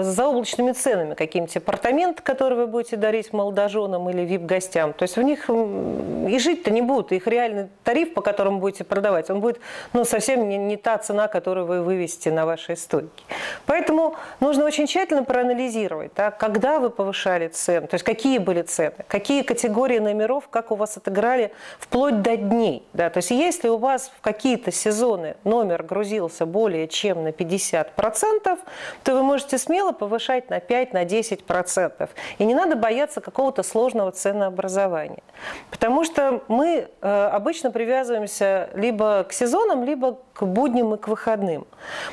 с 0.03 0.07
заоблачными 0.07 0.73
ценами, 0.73 1.15
какие-нибудь 1.15 1.57
апартаменты, 1.57 2.23
которые 2.23 2.61
вы 2.61 2.67
будете 2.67 2.97
дарить 2.97 3.33
молодоженам 3.33 4.09
или 4.11 4.23
вип-гостям. 4.23 4.93
То 4.93 5.05
есть 5.05 5.17
в 5.17 5.23
них 5.23 5.49
и 5.49 6.38
жить-то 6.38 6.71
не 6.71 6.83
будут. 6.83 7.12
Их 7.12 7.26
реальный 7.26 7.69
тариф, 7.83 8.15
по 8.15 8.21
которому 8.21 8.59
будете 8.61 8.85
продавать, 8.85 9.31
он 9.31 9.41
будет 9.41 9.61
ну, 9.93 10.05
совсем 10.05 10.49
не, 10.49 10.59
не 10.59 10.76
та 10.76 10.99
цена, 10.99 11.29
которую 11.29 11.67
вы 11.67 11.83
вывесите 11.83 12.31
на 12.31 12.45
вашей 12.45 12.76
стойке. 12.76 13.25
Поэтому 13.65 14.17
нужно 14.41 14.65
очень 14.65 14.87
тщательно 14.87 15.25
проанализировать, 15.25 16.12
да, 16.15 16.31
когда 16.31 16.79
вы 16.79 16.91
повышали 16.91 17.49
цены, 17.49 17.87
то 17.87 17.95
есть 17.95 18.05
какие 18.05 18.38
были 18.38 18.62
цены, 18.62 18.95
какие 19.09 19.43
категории 19.43 19.99
номеров, 19.99 20.49
как 20.49 20.71
у 20.71 20.75
вас 20.75 20.97
отыграли 20.97 21.53
вплоть 21.79 22.23
до 22.23 22.37
дней. 22.37 22.87
Да. 22.93 23.11
То 23.11 23.19
есть 23.19 23.31
если 23.31 23.69
у 23.69 23.79
вас 23.79 24.12
в 24.17 24.21
какие-то 24.21 24.71
сезоны 24.71 25.37
номер 25.45 25.83
грузился 25.83 26.47
более 26.47 26.88
чем 26.88 27.25
на 27.25 27.29
50%, 27.29 28.59
то 29.05 29.15
вы 29.15 29.23
можете 29.23 29.59
смело 29.59 29.86
смело 29.87 29.93
повышать 29.93 30.50
на 30.50 30.59
5-10%. 30.59 31.93
На 31.99 32.09
И 32.38 32.45
не 32.45 32.55
надо 32.55 32.76
бояться 32.76 33.21
какого-то 33.21 33.62
сложного 33.62 34.11
ценообразования. 34.11 35.23
Потому 35.71 36.05
что 36.05 36.43
мы 36.49 36.88
э, 37.00 37.31
обычно 37.33 37.71
привязываемся 37.71 38.71
либо 38.75 39.25
к 39.25 39.33
сезонам, 39.33 39.85
либо 39.85 40.19
к 40.33 40.45
будням 40.45 40.95
и 40.95 40.99
к 40.99 41.09
выходным. 41.09 41.66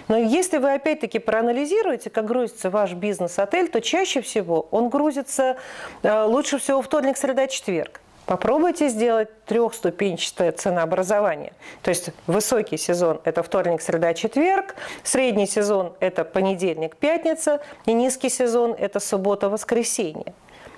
Но 0.08 0.18
если 0.18 0.58
вы 0.58 0.74
опять-таки 0.74 1.20
проанализируете, 1.20 2.10
как 2.10 2.26
грузится 2.26 2.70
ваш 2.70 2.94
бизнес-отель, 2.94 3.70
то 3.70 3.82
чаще 3.82 4.22
всего 4.22 4.68
он 4.72 4.90
грузится 4.90 5.58
э, 6.04 6.24
лучше 6.24 6.58
всего 6.58 6.82
вторник, 6.82 7.18
среда, 7.18 7.48
четверг. 7.48 8.03
Попробуйте 8.26 8.88
сделать 8.88 9.30
трехступенчатое 9.46 10.54
ценообразование. 10.54 11.54
То 11.82 11.90
есть 11.90 12.12
высокий 12.26 12.78
сезон– 12.78 13.20
это 13.26 13.44
вторник, 13.44 13.82
среда, 13.82 14.14
четверг, 14.14 14.76
средний 15.04 15.46
сезон– 15.46 15.94
это 16.00 16.24
понедельник, 16.24 16.96
пятница, 16.96 17.62
и 17.86 17.94
низкий 17.94 18.30
сезон– 18.30 18.74
это 18.80 19.00
суббота, 19.00 19.50
воскресенье. 19.50 20.34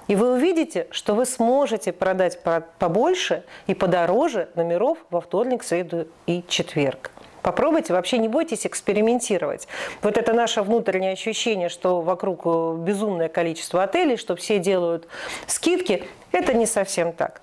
И 0.07 0.15
вы 0.15 0.33
увидите, 0.33 0.87
что 0.91 1.13
вы 1.13 1.25
сможете 1.25 1.91
продать 1.91 2.39
побольше 2.79 3.43
и 3.67 3.73
подороже 3.73 4.49
номеров 4.55 4.97
во 5.09 5.21
вторник, 5.21 5.63
среду 5.63 6.07
и 6.27 6.43
четверг. 6.47 7.11
Попробуйте, 7.45 7.93
вообще 7.93 8.17
не 8.17 8.27
бойтесь 8.27 8.65
экспериментировать. 8.65 9.67
Вот 10.01 10.17
это 10.17 10.33
наше 10.33 10.63
внутреннее 10.63 11.11
ощущение, 11.11 11.69
что 11.69 12.01
вокруг 12.01 12.41
э, 12.45 12.75
безумное 12.79 13.29
количество 13.29 13.83
отелей, 13.83 14.17
что 14.17 14.35
все 14.35 14.57
делают 14.57 15.07
скидки, 15.45 16.05
это 16.35 16.53
не 16.53 16.65
совсем 16.65 17.13
так. 17.13 17.41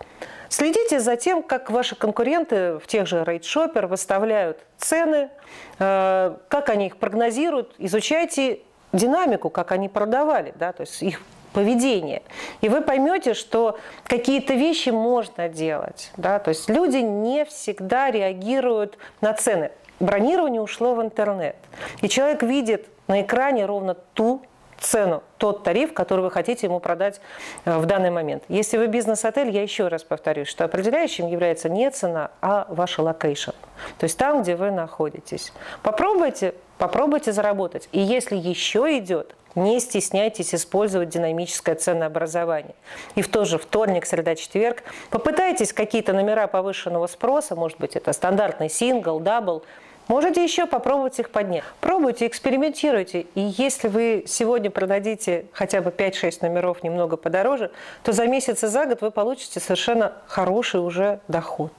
Следите 0.49 1.01
за 1.01 1.17
тем, 1.17 1.43
как 1.43 1.71
ваши 1.71 1.97
конкуренты 1.97 2.79
в 2.79 2.87
тех 2.87 3.07
же 3.07 3.25
рейдшопер 3.25 3.87
выставляют 3.87 4.59
цены, 4.77 5.31
э, 5.79 6.37
как 6.49 6.69
они 6.69 6.89
их 6.89 6.99
прогнозируют, 6.99 7.75
изучайте 7.79 8.61
динамику, 8.93 9.49
как 9.49 9.73
они 9.73 9.89
продавали, 9.89 10.53
да, 10.57 10.73
то 10.73 10.83
есть 10.83 11.03
их 11.03 11.23
поведение. 11.53 12.23
И 12.61 12.69
вы 12.69 12.81
поймете, 12.81 13.35
что 13.35 13.79
какие-то 14.05 14.55
вещи 14.55 14.91
можно 14.91 15.49
делать. 15.49 16.11
Да? 16.17 16.39
То 16.39 16.49
есть 16.49 16.69
люди 16.69 16.99
не 16.99 17.45
всегда 17.45 18.11
реагируют 18.11 18.99
на 19.21 19.33
цены. 19.35 19.71
Бронирование 20.01 20.61
ушло 20.61 20.95
в 20.95 21.03
интернет. 21.03 21.57
И 22.01 22.09
человек 22.09 22.43
видит 22.43 22.89
на 23.07 23.23
экране 23.23 23.67
ровно 23.67 23.95
ту 23.95 24.43
цену, 24.83 25.23
тот 25.39 25.63
тариф, 25.63 25.93
который 25.95 26.21
вы 26.21 26.31
хотите 26.31 26.67
ему 26.67 26.81
продать 26.81 27.21
э, 27.65 27.79
в 27.79 27.87
данный 27.87 28.11
момент. 28.11 28.45
Если 28.49 28.77
вы 28.77 28.87
бизнес-отель, 28.87 29.51
я 29.51 29.63
еще 29.63 29.89
раз 29.89 30.05
повторюсь, 30.05 30.49
что 30.49 30.65
определяющим 30.65 31.27
является 31.27 31.69
не 31.69 31.91
цена, 31.91 32.31
а 32.41 32.67
ваша 32.69 33.03
location. 33.03 33.51
То 33.99 34.05
есть 34.05 34.19
там, 34.19 34.43
где 34.43 34.57
вы 34.57 34.71
находитесь. 34.71 35.53
Попробуйте, 35.83 36.55
попробуйте 36.79 37.33
заработать. 37.33 37.89
И 37.93 38.01
если 38.01 38.37
еще 38.37 38.99
идет, 38.99 39.35
не 39.55 39.81
стесняйтесь 39.81 40.55
использовать 40.55 41.11
динамическое 41.11 41.75
ценообразование. 41.75 42.75
И 43.15 43.23
в 43.23 43.29
тот 43.29 43.49
же 43.49 43.59
вторник, 43.59 44.07
среда, 44.07 44.35
четверг 44.35 44.83
попытайтесь 45.11 45.73
какие-то 45.73 46.13
номера 46.13 46.47
повышенного 46.47 47.07
спроса, 47.07 47.55
может 47.55 47.79
быть, 47.79 47.97
это 47.97 48.13
стандартный 48.13 48.71
single, 48.71 49.21
double, 49.21 49.63
Можете 50.09 50.43
еще 50.43 50.67
попробовать 50.67 51.19
их 51.19 51.31
поднять. 51.31 51.65
Пробуйте, 51.81 52.27
экспериментируйте. 52.27 53.27
И 53.35 53.41
если 53.41 53.89
вы 53.89 54.25
сегодня 54.27 54.71
продадите 54.71 55.47
хотя 55.53 55.81
бы 55.81 55.91
5-6 55.91 56.39
номеров 56.43 56.83
немного 56.83 57.17
подороже, 57.17 57.71
то 58.03 58.13
за 58.13 58.27
месяц 58.27 58.65
и 58.65 58.67
за 58.67 58.87
год 58.87 59.01
вы 59.01 59.11
получите 59.11 59.61
совершенно 59.61 60.13
хороший 60.27 60.81
уже 60.81 61.21
доход. 61.29 61.73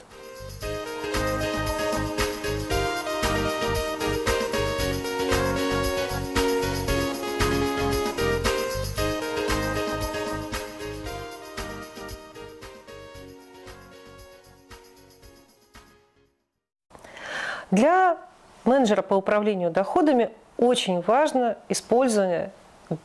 Для 17.73 18.17
менеджера 18.65 19.01
по 19.01 19.15
управлению 19.15 19.71
доходами 19.71 20.29
очень 20.59 21.01
важно 21.01 21.57
использование 21.69 22.51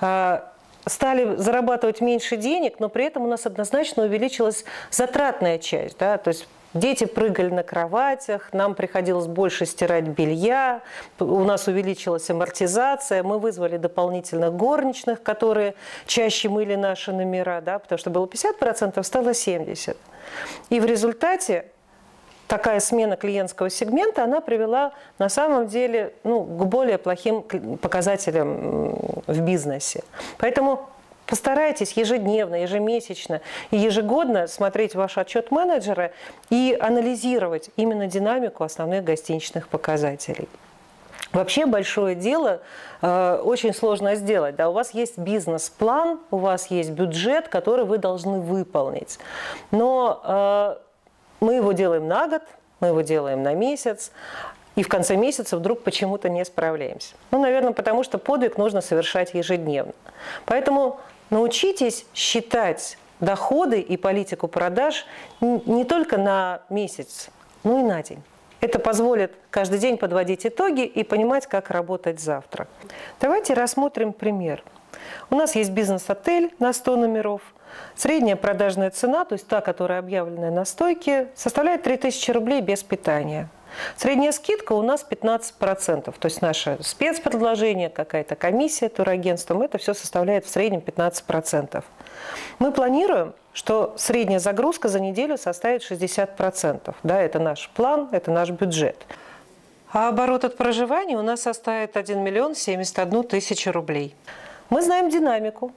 а, 0.00 0.50
стали 0.86 1.36
зарабатывать 1.36 2.00
меньше 2.00 2.36
денег, 2.36 2.78
но 2.78 2.88
при 2.88 3.04
этом 3.04 3.24
у 3.24 3.28
нас 3.28 3.46
однозначно 3.46 4.04
увеличилась 4.04 4.64
затратная 4.90 5.58
часть. 5.58 5.98
Да? 5.98 6.18
То 6.18 6.28
есть 6.28 6.46
Дети 6.76 7.06
прыгали 7.06 7.48
на 7.48 7.62
кроватях, 7.62 8.52
нам 8.52 8.74
приходилось 8.74 9.26
больше 9.26 9.64
стирать 9.64 10.04
белья, 10.08 10.82
у 11.18 11.42
нас 11.42 11.68
увеличилась 11.68 12.28
амортизация, 12.28 13.22
мы 13.22 13.38
вызвали 13.38 13.78
дополнительных 13.78 14.52
горничных, 14.52 15.22
которые 15.22 15.74
чаще 16.06 16.50
мыли 16.50 16.74
наши 16.74 17.12
номера, 17.12 17.62
да, 17.62 17.78
потому 17.78 17.98
что 17.98 18.10
было 18.10 18.26
50%, 18.26 19.02
стало 19.02 19.30
70%. 19.30 19.96
И 20.68 20.80
в 20.80 20.84
результате 20.84 21.66
такая 22.46 22.80
смена 22.80 23.16
клиентского 23.16 23.70
сегмента, 23.70 24.24
она 24.24 24.40
привела 24.40 24.92
на 25.18 25.28
самом 25.28 25.66
деле 25.66 26.14
ну, 26.24 26.42
к 26.42 26.66
более 26.66 26.98
плохим 26.98 27.42
показателям 27.80 28.94
в 29.26 29.40
бизнесе. 29.40 30.02
Поэтому 30.38 30.88
Постарайтесь 31.26 31.92
ежедневно, 31.92 32.62
ежемесячно 32.62 33.40
и 33.72 33.76
ежегодно 33.76 34.46
смотреть 34.46 34.94
ваш 34.94 35.18
отчет 35.18 35.50
менеджера 35.50 36.12
и 36.50 36.76
анализировать 36.80 37.70
именно 37.76 38.06
динамику 38.06 38.62
основных 38.62 39.02
гостиничных 39.02 39.68
показателей. 39.68 40.48
Вообще 41.32 41.66
большое 41.66 42.14
дело 42.14 42.60
э, 43.02 43.40
очень 43.44 43.74
сложно 43.74 44.14
сделать. 44.14 44.54
Да? 44.54 44.70
У 44.70 44.72
вас 44.72 44.94
есть 44.94 45.18
бизнес-план, 45.18 46.20
у 46.30 46.36
вас 46.36 46.68
есть 46.68 46.90
бюджет, 46.90 47.48
который 47.48 47.84
вы 47.84 47.98
должны 47.98 48.38
выполнить. 48.38 49.18
Но 49.72 50.22
э, 50.24 50.76
мы 51.46 51.54
его 51.54 51.70
делаем 51.70 52.08
на 52.08 52.26
год, 52.26 52.42
мы 52.80 52.88
его 52.88 53.02
делаем 53.02 53.44
на 53.44 53.54
месяц, 53.54 54.10
и 54.74 54.82
в 54.82 54.88
конце 54.88 55.14
месяца 55.14 55.56
вдруг 55.56 55.84
почему-то 55.84 56.28
не 56.28 56.44
справляемся. 56.44 57.14
Ну, 57.30 57.40
наверное, 57.40 57.72
потому 57.72 58.02
что 58.02 58.18
подвиг 58.18 58.58
нужно 58.58 58.80
совершать 58.80 59.32
ежедневно. 59.32 59.92
Поэтому 60.44 60.98
научитесь 61.30 62.04
считать 62.14 62.98
доходы 63.20 63.80
и 63.80 63.96
политику 63.96 64.48
продаж 64.48 65.06
не 65.40 65.84
только 65.84 66.18
на 66.18 66.62
месяц, 66.68 67.28
но 67.62 67.78
и 67.78 67.82
на 67.84 68.02
день. 68.02 68.22
Это 68.60 68.80
позволит 68.80 69.32
каждый 69.50 69.78
день 69.78 69.98
подводить 69.98 70.44
итоги 70.46 70.84
и 70.84 71.04
понимать, 71.04 71.46
как 71.46 71.70
работать 71.70 72.18
завтра. 72.18 72.66
Давайте 73.20 73.54
рассмотрим 73.54 74.12
пример. 74.12 74.64
У 75.30 75.36
нас 75.36 75.54
есть 75.54 75.70
бизнес-отель 75.70 76.52
на 76.58 76.72
100 76.72 76.96
номеров. 76.96 77.40
Средняя 77.94 78.36
продажная 78.36 78.90
цена, 78.90 79.24
то 79.24 79.34
есть 79.34 79.46
та, 79.48 79.60
которая 79.60 80.00
объявлена 80.00 80.50
на 80.50 80.64
стойке, 80.64 81.28
составляет 81.34 81.82
3000 81.82 82.30
рублей 82.32 82.60
без 82.60 82.82
питания. 82.82 83.48
Средняя 83.96 84.32
скидка 84.32 84.72
у 84.72 84.82
нас 84.82 85.04
15%, 85.08 86.14
то 86.18 86.26
есть 86.26 86.42
наше 86.42 86.78
спецпредложение, 86.80 87.90
какая-то 87.90 88.36
комиссия 88.36 88.88
турагентством, 88.88 89.62
это 89.62 89.78
все 89.78 89.94
составляет 89.94 90.44
в 90.44 90.48
среднем 90.48 90.80
15%. 90.80 91.82
Мы 92.58 92.72
планируем, 92.72 93.34
что 93.52 93.94
средняя 93.96 94.38
загрузка 94.38 94.88
за 94.88 95.00
неделю 95.00 95.38
составит 95.38 95.82
60%. 95.82 96.94
Да, 97.02 97.20
это 97.20 97.38
наш 97.38 97.68
план, 97.70 98.08
это 98.12 98.30
наш 98.30 98.50
бюджет. 98.50 98.96
А 99.92 100.08
оборот 100.08 100.44
от 100.44 100.56
проживания 100.56 101.16
у 101.16 101.22
нас 101.22 101.42
составит 101.42 101.96
1 101.96 102.22
миллион 102.22 102.54
71 102.54 103.24
тысячу 103.24 103.72
рублей. 103.72 104.14
Мы 104.68 104.82
знаем 104.82 105.08
динамику, 105.10 105.72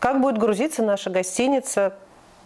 как 0.00 0.20
будет 0.20 0.38
грузиться 0.38 0.82
наша 0.82 1.10
гостиница 1.10 1.94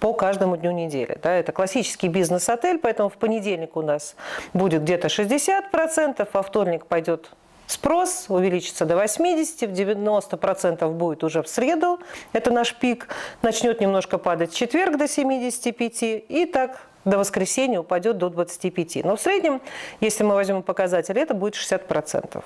по 0.00 0.12
каждому 0.12 0.56
дню 0.56 0.72
недели. 0.72 1.18
Да, 1.22 1.32
это 1.32 1.52
классический 1.52 2.08
бизнес-отель, 2.08 2.78
поэтому 2.78 3.08
в 3.08 3.14
понедельник 3.14 3.76
у 3.76 3.82
нас 3.82 4.16
будет 4.52 4.82
где-то 4.82 5.06
60%, 5.08 6.28
во 6.30 6.42
вторник 6.42 6.84
пойдет 6.86 7.30
Спрос 7.66 8.26
увеличится 8.28 8.84
до 8.84 8.94
80, 8.94 9.70
в 9.70 9.72
90% 9.72 10.86
будет 10.92 11.24
уже 11.24 11.42
в 11.42 11.48
среду, 11.48 11.98
это 12.34 12.50
наш 12.50 12.74
пик, 12.74 13.08
начнет 13.40 13.80
немножко 13.80 14.18
падать 14.18 14.52
в 14.52 14.56
четверг 14.56 14.98
до 14.98 15.08
75 15.08 16.02
и 16.02 16.46
так 16.52 16.82
до 17.06 17.18
воскресенья 17.18 17.80
упадет 17.80 18.18
до 18.18 18.28
25. 18.28 19.04
Но 19.04 19.16
в 19.16 19.20
среднем, 19.20 19.62
если 20.00 20.24
мы 20.24 20.34
возьмем 20.34 20.62
показатель, 20.62 21.18
это 21.18 21.32
будет 21.32 21.54
60%. 21.54 22.44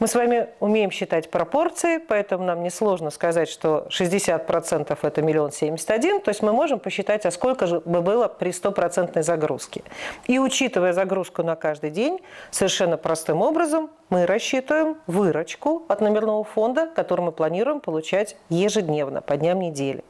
Мы 0.00 0.08
с 0.08 0.14
вами 0.14 0.48
умеем 0.60 0.90
считать 0.90 1.30
пропорции, 1.30 1.98
поэтому 1.98 2.44
нам 2.44 2.62
несложно 2.62 3.10
сказать, 3.10 3.48
что 3.48 3.86
60% 3.90 4.98
это 5.00 5.22
миллион 5.22 5.52
семьдесят 5.52 5.92
один, 5.92 6.20
то 6.20 6.30
есть 6.30 6.42
мы 6.42 6.52
можем 6.52 6.80
посчитать, 6.80 7.24
а 7.26 7.30
сколько 7.30 7.66
же 7.66 7.80
бы 7.80 8.00
было 8.02 8.26
при 8.26 8.50
стопроцентной 8.50 9.22
загрузке. 9.22 9.82
И 10.26 10.38
учитывая 10.38 10.92
загрузку 10.92 11.42
на 11.42 11.54
каждый 11.54 11.90
день, 11.90 12.20
совершенно 12.50 12.96
простым 12.96 13.40
образом 13.40 13.90
мы 14.10 14.26
рассчитываем 14.26 14.98
выручку 15.06 15.84
от 15.88 16.00
номерного 16.00 16.42
фонда, 16.42 16.86
который 16.86 17.22
мы 17.22 17.32
планируем 17.32 17.80
получать 17.80 18.36
ежедневно, 18.48 19.20
по 19.20 19.36
дням 19.36 19.60
недели. 19.60 20.02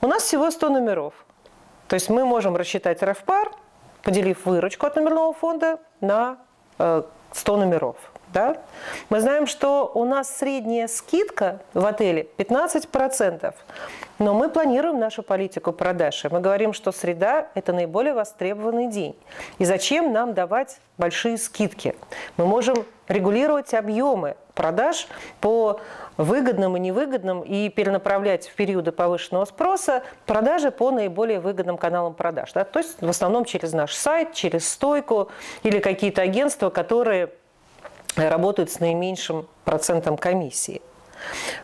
У 0.00 0.06
нас 0.06 0.22
всего 0.22 0.50
100 0.50 0.68
номеров. 0.68 1.14
То 1.88 1.94
есть 1.94 2.08
мы 2.08 2.24
можем 2.24 2.54
рассчитать 2.54 3.02
РФПАР, 3.02 3.50
поделив 4.02 4.46
выручку 4.46 4.86
от 4.86 4.96
номерного 4.96 5.32
фонда 5.32 5.80
на 6.00 6.38
100 6.78 7.04
э, 7.34 7.56
номеров. 7.56 7.96
Да? 8.32 8.56
Мы 9.10 9.20
знаем, 9.20 9.46
что 9.46 9.90
у 9.94 10.04
нас 10.04 10.34
средняя 10.36 10.86
скидка 10.88 11.60
в 11.74 11.84
отеле 11.84 12.28
15%, 12.38 13.54
но 14.18 14.34
мы 14.34 14.48
планируем 14.48 14.98
нашу 14.98 15.22
политику 15.22 15.72
продаж. 15.72 16.24
Мы 16.30 16.40
говорим, 16.40 16.72
что 16.72 16.92
среда– 16.92 17.48
это 17.54 17.72
наиболее 17.72 18.14
востребованный 18.14 18.88
день. 18.88 19.16
И 19.58 19.64
зачем 19.64 20.12
нам 20.12 20.34
давать 20.34 20.78
большие 20.96 21.38
скидки? 21.38 21.94
Мы 22.36 22.46
можем 22.46 22.84
регулировать 23.08 23.72
объемы 23.74 24.36
продаж 24.54 25.06
по 25.40 25.80
выгодным 26.16 26.76
и 26.76 26.80
невыгодным 26.80 27.42
и 27.42 27.68
перенаправлять 27.68 28.48
в 28.48 28.54
периоды 28.54 28.90
повышенного 28.90 29.44
спроса 29.44 30.02
продажи 30.26 30.72
по 30.72 30.90
наиболее 30.90 31.38
выгодным 31.38 31.78
каналам 31.78 32.12
продаж. 32.12 32.52
Да? 32.52 32.64
То 32.64 32.80
есть 32.80 33.00
в 33.00 33.08
основном 33.08 33.44
через 33.44 33.72
наш 33.72 33.94
сайт, 33.94 34.34
через 34.34 34.68
стойку 34.68 35.30
или 35.62 35.78
какие-то 35.78 36.22
агентства, 36.22 36.70
которые 36.70 37.30
работают 38.26 38.70
с 38.70 38.80
наименьшим 38.80 39.46
процентом 39.64 40.16
комиссии. 40.16 40.82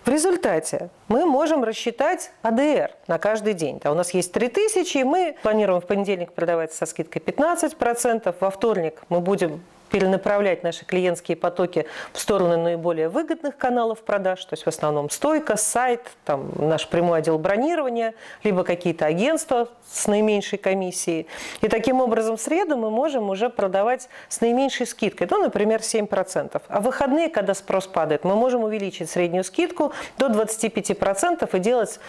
В 0.05 0.09
результате 0.09 0.91
мы 1.09 1.27
можем 1.27 1.65
рассчитать 1.65 2.31
АДР 2.43 2.91
на 3.07 3.19
каждый 3.19 3.55
день. 3.55 3.81
Да, 3.83 3.93
у 3.93 3.95
нас 3.95 4.13
есть 4.13 4.33
3000, 4.33 4.99
и 4.99 5.05
мы 5.05 5.37
планируем 5.43 5.81
в 5.81 5.87
понедельник 5.87 6.33
продавать 6.33 6.73
со 6.73 6.87
скидкой 6.87 7.23
15%, 7.23 8.35
во 8.41 8.51
вторник 8.51 9.03
мы 9.09 9.21
будем 9.21 9.63
перенаправлять 9.95 10.65
наши 10.65 10.85
клиентские 10.85 11.37
потоки 11.37 11.87
в 12.13 12.19
сторону 12.19 12.61
наиболее 12.61 13.09
выгодных 13.09 13.57
каналов 13.57 14.03
продаж, 14.03 14.45
то 14.45 14.55
есть 14.55 14.65
в 14.65 14.67
основном 14.67 15.09
стойка, 15.09 15.57
сайт, 15.57 16.01
там 16.25 16.51
наш 16.57 16.89
прямой 16.89 17.21
отдел 17.21 17.39
бронирования, 17.39 18.15
либо 18.43 18.65
какие-то 18.65 19.07
агентства 19.07 19.69
с 19.89 20.09
наименьшей 20.09 20.59
комиссией. 20.59 21.29
И 21.61 21.69
таким 21.69 22.01
образом 22.01 22.37
в 22.37 22.41
среду 22.41 22.77
мы 22.77 22.91
можем 22.91 23.31
уже 23.31 23.51
продавать 23.51 24.09
с 24.29 24.41
наименьшей 24.41 24.85
скидкой, 24.89 25.29
ну, 25.31 25.41
например, 25.41 25.79
7%. 25.79 26.61
А 26.67 26.81
в 26.81 26.83
выходные, 26.83 27.29
когда 27.29 27.55
спрос 27.55 27.87
падает, 27.87 28.25
мы 28.25 28.35
можем 28.35 28.65
увеличить 28.65 29.09
среднюю 29.09 29.45
скидку 29.45 29.93
до 30.19 30.27
25% 30.27 31.49
и 31.57 31.59
делать 31.61 32.01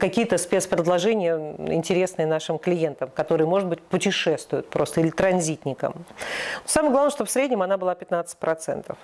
какие-то 0.00 0.38
спецпредложения 0.38 1.36
интересные 1.68 2.26
нашим 2.26 2.58
клиентам, 2.58 3.10
которые, 3.14 3.46
может 3.46 3.68
быть, 3.68 3.82
путешествуют 3.82 4.70
просто 4.70 5.02
или 5.02 5.10
транзитникам. 5.10 6.06
Самое 6.64 6.92
главное, 6.92 7.09
чтобы 7.10 7.28
в 7.28 7.30
среднем 7.30 7.62
она 7.62 7.76
была 7.76 7.94
15%. 7.94 8.96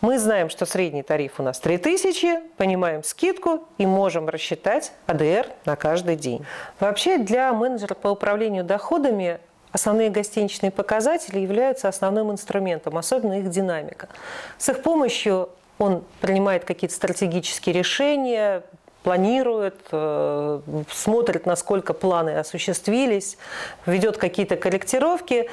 Мы 0.00 0.18
знаем, 0.20 0.48
что 0.48 0.64
средний 0.64 1.02
тариф 1.02 1.40
у 1.40 1.42
нас 1.42 1.58
3000, 1.58 2.40
понимаем 2.56 3.02
скидку 3.02 3.64
и 3.78 3.86
можем 3.86 4.28
рассчитать 4.28 4.92
АДР 5.06 5.48
на 5.64 5.74
каждый 5.74 6.14
день. 6.14 6.46
Вообще 6.78 7.18
для 7.18 7.52
менеджера 7.52 7.94
по 7.94 8.08
управлению 8.08 8.62
доходами 8.62 9.40
основные 9.72 10.10
гостиничные 10.10 10.70
показатели 10.70 11.40
являются 11.40 11.88
основным 11.88 12.30
инструментом, 12.30 12.96
особенно 12.96 13.40
их 13.40 13.50
динамика. 13.50 14.08
С 14.56 14.68
их 14.68 14.82
помощью 14.82 15.50
он 15.78 16.04
принимает 16.20 16.64
какие-то 16.64 16.94
стратегические 16.94 17.74
решения, 17.74 18.62
планирует, 19.02 19.80
э, 19.90 20.60
смотрит, 20.92 21.46
насколько 21.46 21.94
планы 21.94 22.36
осуществились, 22.38 23.38
ведет 23.86 24.16
какие-то 24.16 24.56
корректировки. 24.56 25.50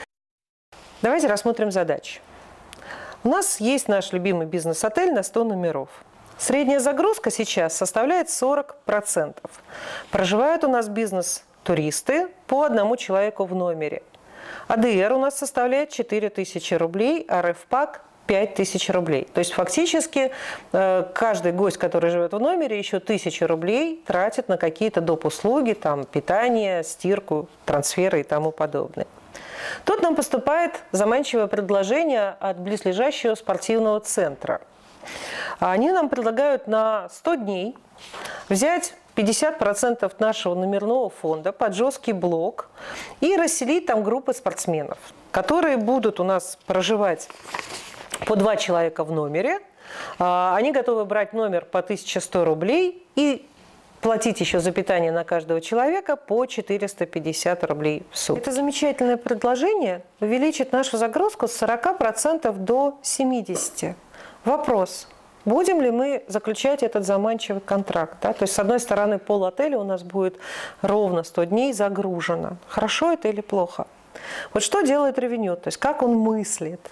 Давайте 1.06 1.28
рассмотрим 1.28 1.72
задачи. 1.72 2.20
У 3.24 3.30
нас 3.30 3.60
есть 3.60 3.88
наш 3.88 4.12
любимый 4.12 4.48
бизнес-отель 4.48 5.14
на 5.14 5.22
100 5.22 5.44
номеров. 5.44 5.90
Средняя 6.40 6.80
загрузка 6.80 7.30
сейчас 7.30 7.78
составляет 7.78 8.30
40%. 8.30 9.36
Проживают 10.10 10.64
у 10.64 10.68
нас 10.68 10.90
бизнес-туристы 10.90 12.30
по 12.48 12.64
одному 12.64 12.98
человеку 12.98 13.46
в 13.46 13.54
номере. 13.54 14.02
АДР 14.68 15.14
у 15.14 15.20
нас 15.20 15.38
составляет 15.38 15.92
4000 15.92 16.74
рублей, 16.74 17.24
а 17.30 17.44
РФПАК 17.52 18.02
5000 18.26 18.90
рублей. 18.90 19.28
То 19.32 19.38
есть 19.38 19.54
фактически 19.54 20.32
э, 20.74 21.06
каждый 21.14 21.52
гость, 21.52 21.78
который 21.78 22.10
живет 22.10 22.34
в 22.34 22.40
номере, 22.40 22.80
еще 22.80 22.98
1000 22.98 23.46
рублей 23.46 24.04
тратит 24.08 24.50
на 24.50 24.58
какие-то 24.58 25.02
доп. 25.02 25.26
услуги, 25.26 25.74
там, 25.74 26.06
питание, 26.06 26.84
стирку, 26.84 27.48
трансферы 27.64 28.22
и 28.22 28.24
тому 28.24 28.50
подобное. 28.50 29.06
Тут 29.84 30.02
нам 30.02 30.16
поступает 30.16 30.84
заманчивое 30.92 31.48
предложение 31.48 32.36
от 32.40 32.60
близлежащего 32.60 33.36
спортивного 33.36 34.00
центра. 34.00 34.62
Они 35.60 35.92
нам 35.92 36.10
предлагают 36.10 36.68
на 36.68 37.10
100 37.10 37.36
дней 37.36 37.78
взять 38.50 38.94
50% 39.16 40.12
нашего 40.20 40.56
номерного 40.56 41.10
фонда 41.10 41.52
под 41.52 41.74
жесткий 41.74 42.14
блок 42.14 42.70
и 43.22 43.36
расселить 43.38 43.86
там 43.86 44.04
группы 44.04 44.34
спортсменов, 44.34 44.98
которые 45.32 45.78
будут 45.78 46.20
у 46.20 46.24
нас 46.24 46.58
проживать 46.66 47.30
по 48.28 48.36
два 48.36 48.56
человека 48.58 49.04
в 49.04 49.12
номере. 49.12 49.60
А, 50.20 50.56
они 50.56 50.72
готовы 50.72 51.06
брать 51.06 51.34
номер 51.34 51.66
по 51.66 51.80
1100 51.80 52.44
рублей 52.44 53.08
и 53.16 53.48
платить 54.06 54.40
еще 54.40 54.60
за 54.60 54.72
питание 54.72 55.12
на 55.12 55.24
каждого 55.24 55.60
человека 55.60 56.16
по 56.16 56.46
450 56.46 57.64
рублей 57.64 58.04
в 58.12 58.18
сутки. 58.20 58.40
Это 58.40 58.52
замечательное 58.52 59.18
предложение 59.18 60.04
увеличит 60.20 60.72
нашу 60.72 60.98
загрузку 60.98 61.48
с 61.48 61.60
40% 61.60 62.56
до 62.56 63.00
70%. 63.02 63.96
Вопрос. 64.44 65.08
Будем 65.44 65.82
ли 65.82 65.90
мы 65.90 66.24
заключать 66.28 66.84
этот 66.84 67.04
заманчивый 67.04 67.62
контракт? 67.62 68.18
Да? 68.22 68.34
То 68.34 68.44
есть, 68.44 68.54
с 68.54 68.60
одной 68.60 68.80
стороны, 68.80 69.18
пол 69.18 69.44
отеля 69.44 69.80
у 69.80 69.84
нас 69.84 70.04
будет 70.04 70.38
ровно 70.84 71.24
100 71.24 71.44
дней 71.46 71.74
загружено. 71.74 72.58
Хорошо 72.68 73.12
это 73.12 73.30
или 73.30 73.42
плохо? 73.42 73.88
Вот 74.54 74.62
что 74.62 74.82
делает 74.82 75.18
ревеню, 75.18 75.56
то 75.56 75.70
есть 75.70 75.78
как 75.78 76.04
он 76.04 76.16
мыслит? 76.16 76.92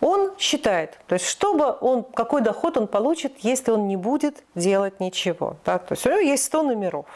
Он 0.00 0.32
считает, 0.38 0.98
то 1.06 1.14
есть 1.14 1.26
чтобы 1.26 1.76
он, 1.80 2.04
какой 2.04 2.42
доход 2.42 2.76
он 2.76 2.86
получит, 2.86 3.32
если 3.38 3.70
он 3.70 3.88
не 3.88 3.96
будет 3.96 4.42
делать 4.54 5.00
ничего. 5.00 5.56
Да? 5.64 5.78
То 5.78 5.94
есть 5.94 6.06
у 6.06 6.10
него 6.10 6.20
есть 6.20 6.44
100 6.44 6.62
номеров. 6.62 7.06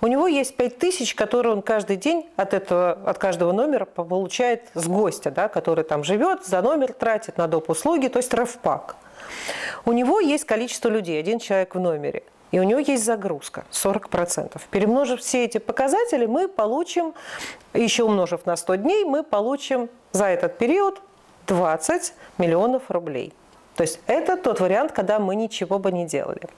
У 0.00 0.06
него 0.06 0.26
есть 0.26 0.56
5 0.56 0.78
тысяч, 0.78 1.14
которые 1.14 1.52
он 1.52 1.62
каждый 1.62 1.96
день 1.96 2.28
от, 2.36 2.54
этого, 2.54 2.92
от 2.92 3.18
каждого 3.18 3.52
номера 3.52 3.84
получает 3.84 4.68
с 4.74 4.86
гостя, 4.86 5.30
да, 5.30 5.48
который 5.48 5.84
там 5.84 6.04
живет, 6.04 6.44
за 6.44 6.62
номер 6.62 6.92
тратит 6.92 7.38
на 7.38 7.48
доп. 7.48 7.70
услуги, 7.70 8.08
то 8.08 8.18
есть 8.18 8.32
рафпак. 8.32 8.96
У 9.84 9.92
него 9.92 10.20
есть 10.20 10.44
количество 10.44 10.88
людей, 10.88 11.18
один 11.18 11.38
человек 11.38 11.74
в 11.74 11.80
номере. 11.80 12.22
И 12.52 12.60
у 12.60 12.62
него 12.62 12.78
есть 12.78 13.04
загрузка 13.04 13.64
40%. 13.72 14.60
Перемножив 14.70 15.20
все 15.20 15.44
эти 15.44 15.58
показатели, 15.58 16.26
мы 16.26 16.46
получим, 16.46 17.14
еще 17.72 18.04
умножив 18.04 18.46
на 18.46 18.54
100 18.54 18.76
дней, 18.76 19.04
мы 19.04 19.24
получим 19.24 19.90
за 20.12 20.26
этот 20.26 20.56
период 20.56 21.00
20 21.46 22.14
миллионов 22.38 22.90
рублей. 22.90 23.32
То 23.76 23.82
есть 23.82 24.00
это 24.06 24.36
тот 24.36 24.60
вариант, 24.60 24.92
когда 24.92 25.18
мы 25.18 25.34
ничего 25.34 25.78
бы 25.78 25.90
не 25.92 26.06
делали. 26.06 26.48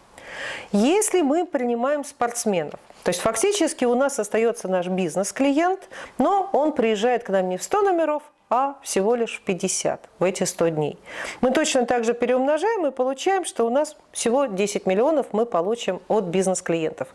Если 0.73 1.23
мы 1.23 1.47
принимаем 1.47 2.05
спортсменов, 2.05 2.79
то 3.05 3.11
есть 3.11 3.21
фактически 3.21 3.85
у 3.85 3.95
нас 3.95 4.19
остается 4.19 4.69
наш 4.69 4.89
бизнес-клиент, 4.89 5.89
но 6.19 6.51
он 6.53 6.73
приезжает 6.73 7.23
к 7.23 7.29
нам 7.31 7.49
не 7.49 7.57
в 7.57 7.63
100 7.63 7.83
номеров, 7.83 8.23
а 8.49 8.77
всего 8.83 9.15
лишь 9.15 9.39
в 9.39 9.41
50 9.43 10.09
в 10.19 10.25
эти 10.25 10.45
100 10.45 10.69
дней. 10.69 10.99
Мы 11.41 11.51
точно 11.51 11.87
так 11.87 12.05
же 12.05 12.15
переумножаем 12.15 12.87
и 12.87 12.91
получаем, 12.91 13.45
что 13.45 13.67
у 13.67 13.71
нас 13.71 13.97
всего 14.13 14.47
10 14.47 14.87
миллионов 14.87 15.27
мы 15.33 15.47
получим 15.47 16.01
от 16.09 16.25
бизнес-клиентов. 16.25 17.09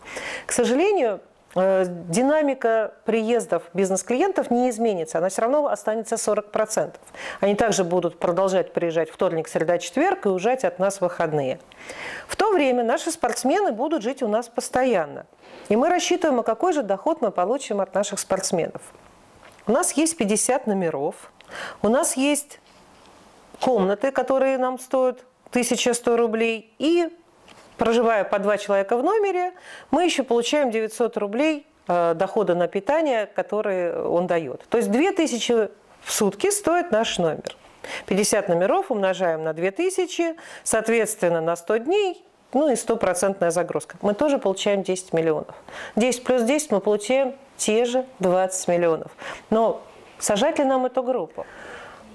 К 0.46 0.52
сожалению, 0.52 1.22
динамика 1.54 2.94
приездов 3.04 3.64
бизнес-клиентов 3.74 4.52
не 4.52 4.70
изменится, 4.70 5.18
она 5.18 5.30
все 5.30 5.42
равно 5.42 5.68
останется 5.68 6.16
40%. 6.16 6.96
Они 7.42 7.56
также 7.56 7.84
будут 7.84 8.20
продолжать 8.20 8.72
приезжать 8.74 9.10
вторник, 9.10 9.48
среда, 9.48 9.78
четверг 9.78 10.26
и 10.26 10.30
уезжать 10.30 10.64
от 10.64 10.80
нас 10.80 10.98
в 10.98 11.02
выходные. 11.02 11.60
В 12.28 12.36
то 12.36 12.52
время 12.52 12.84
наши 12.84 13.12
спортсмены 13.12 13.74
будут 13.74 14.02
жить 14.02 14.24
у 14.24 14.28
нас 14.28 14.48
постоянно. 14.48 15.26
И 15.68 15.76
мы 15.76 15.90
рассчитываем, 15.90 16.40
а 16.40 16.44
какой 16.44 16.74
же 16.74 16.84
доход 16.84 17.22
мы 17.22 17.32
получим 17.32 17.82
от 17.82 17.94
наших 17.94 18.20
спортсменов. 18.20 18.82
У 19.68 19.74
нас 19.74 19.92
есть 19.94 20.18
50 20.18 20.68
номеров, 20.68 21.32
у 21.82 21.90
нас 21.90 22.16
есть 22.16 22.60
комнаты, 23.60 24.12
которые 24.12 24.58
нам 24.58 24.80
стоят 24.80 25.20
1100 25.50 26.18
рублей, 26.18 26.74
и 26.80 27.10
проживая 27.82 28.24
по 28.24 28.38
два 28.38 28.60
человека 28.60 28.96
в 28.96 29.04
номере, 29.04 29.54
мы 29.90 30.06
еще 30.06 30.22
получаем 30.22 30.70
900 30.70 31.18
рублей 31.18 31.66
э, 31.88 32.14
дохода 32.14 32.54
на 32.54 32.68
питание, 32.68 33.26
который 33.26 34.04
он 34.04 34.28
дает. 34.28 34.64
То 34.70 34.78
есть 34.78 34.92
2000 34.92 35.70
в 36.02 36.12
сутки 36.12 36.52
стоит 36.52 36.92
наш 36.92 37.18
номер. 37.18 37.58
50 38.06 38.50
номеров 38.50 38.92
умножаем 38.92 39.44
на 39.44 39.54
2000, 39.54 40.36
соответственно, 40.64 41.42
на 41.42 41.56
100 41.56 41.78
дней, 41.78 42.24
ну 42.54 42.72
и 42.72 42.76
стопроцентная 42.76 43.50
загрузка. 43.50 43.98
Мы 44.04 44.14
тоже 44.14 44.38
получаем 44.38 44.84
10 44.84 45.12
миллионов. 45.14 45.56
10 45.96 46.24
плюс 46.24 46.44
10 46.44 46.70
мы 46.70 46.82
получаем 46.82 47.34
те 47.58 47.86
же 47.86 48.06
20 48.20 48.68
миллионов. 48.68 49.12
Но 49.50 49.82
сажать 50.20 50.60
ли 50.60 50.66
нам 50.66 50.86
эту 50.86 51.02
группу? 51.02 51.48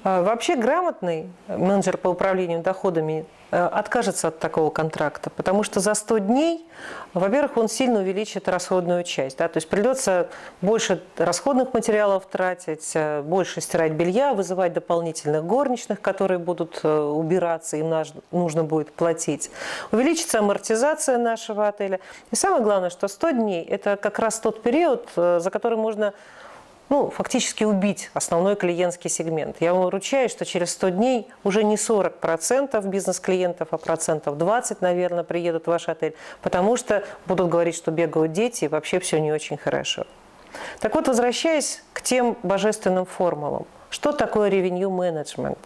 А, 0.04 0.22
вообще 0.22 0.54
грамотный 0.54 1.28
менеджер 1.48 1.96
по 1.96 2.06
управлению 2.06 2.60
доходами 2.60 3.22
э, 3.22 3.35
откажется 3.50 4.28
от 4.28 4.38
такого 4.38 4.70
контракта, 4.70 5.30
потому 5.30 5.62
что 5.62 5.80
за 5.80 5.94
100 5.94 6.18
дней, 6.18 6.66
во-первых, 7.14 7.56
он 7.56 7.68
сильно 7.68 8.00
увеличит 8.00 8.48
расходную 8.48 9.04
часть. 9.04 9.38
Да, 9.38 9.48
то 9.48 9.58
есть 9.58 9.68
придется 9.68 10.28
больше 10.60 11.02
расходных 11.16 11.72
материалов 11.72 12.26
тратить, 12.26 12.90
э, 12.94 13.22
больше 13.22 13.60
стирать 13.60 13.92
белья, 13.92 14.34
вызывать 14.34 14.72
дополнительных 14.72 15.44
горничных, 15.44 16.00
которые 16.00 16.38
будут 16.38 16.80
э, 16.82 16.88
убираться, 16.88 17.76
им 17.76 17.94
нужно 18.32 18.64
будет 18.64 18.92
платить. 18.92 19.50
Увеличится 19.92 20.40
амортизация 20.40 21.18
нашего 21.18 21.68
отеля. 21.68 22.00
И 22.30 22.36
самое 22.36 22.62
главное, 22.62 22.90
что 22.90 23.08
100 23.08 23.30
дней– 23.30 23.64
это 23.70 23.96
как 23.96 24.18
раз 24.18 24.40
тот 24.40 24.62
период, 24.62 25.08
за 25.14 25.50
который 25.50 25.78
можно 25.78 26.12
ну, 26.88 27.10
фактически 27.10 27.64
убить 27.64 28.10
основной 28.14 28.56
клиентский 28.56 29.10
сегмент. 29.10 29.56
Я 29.60 29.74
вам 29.74 29.88
ручаюсь, 29.88 30.30
что 30.30 30.44
через 30.44 30.70
100 30.72 30.90
дней 30.90 31.28
уже 31.44 31.64
не 31.64 31.76
40% 31.76 32.86
бизнес-клиентов, 32.88 33.68
а 33.72 33.78
процентов 33.78 34.38
20, 34.38 34.80
наверное, 34.80 35.24
приедут 35.24 35.64
в 35.64 35.66
ваш 35.68 35.88
отель, 35.88 36.14
потому 36.42 36.76
что 36.76 37.04
будут 37.26 37.48
говорить, 37.48 37.76
что 37.76 37.90
бегают 37.90 38.32
дети, 38.32 38.64
и 38.64 38.68
вообще 38.68 38.98
все 39.00 39.20
не 39.20 39.32
очень 39.32 39.56
хорошо. 39.56 40.06
Так 40.80 40.94
вот, 40.94 41.08
возвращаясь 41.08 41.82
к 41.92 42.02
тем 42.02 42.36
божественным 42.42 43.04
формулам, 43.04 43.66
что 43.90 44.12
такое 44.12 44.50
revenue 44.50 44.90
management? 44.90 45.58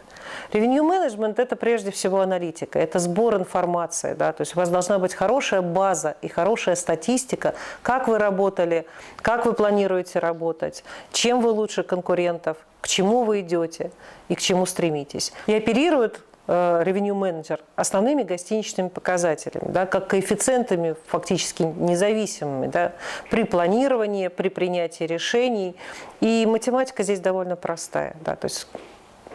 Revenue 0.53 0.83
management– 0.83 1.35
это 1.37 1.57
прежде 1.57 1.91
всего 1.91 2.21
аналитика, 2.21 2.79
это 2.79 2.99
сбор 2.99 3.37
информации. 3.37 4.15
Да? 4.15 4.33
То 4.33 4.43
есть 4.43 4.57
у 4.57 4.59
вас 4.59 4.69
должна 4.69 4.99
быть 4.99 5.15
хорошая 5.15 5.63
база 5.63 6.17
и 6.23 6.29
хорошая 6.29 6.77
статистика, 6.77 7.55
как 7.83 8.09
вы 8.09 8.19
работали, 8.19 8.87
как 9.23 9.47
вы 9.47 9.53
планируете 9.53 10.19
работать, 10.19 10.85
чем 11.13 11.41
вы 11.41 11.51
лучше 11.51 11.83
конкурентов, 11.83 12.57
к 12.81 12.89
чему 12.89 13.25
вы 13.25 13.41
идете 13.41 13.91
и 14.29 14.35
к 14.35 14.41
чему 14.41 14.67
стремитесь. 14.67 15.33
И 15.47 15.55
оперирует 15.55 16.21
revenue 16.47 17.15
менеджер 17.15 17.61
основными 17.77 18.25
гостиничными 18.25 18.89
показателями, 18.89 19.71
да, 19.71 19.87
как 19.87 20.09
коэффициентами 20.09 20.97
фактически 21.07 21.63
независимыми 21.63 22.67
да, 22.67 22.93
при 23.31 23.45
планировании, 23.45 24.27
при 24.27 24.49
принятии 24.49 25.05
решений. 25.05 25.77
И 26.21 26.47
математика 26.47 27.05
здесь 27.05 27.21
довольно 27.21 27.55
простая. 27.55 28.17
Да, 28.25 28.35
то 28.35 28.47
есть 28.47 28.67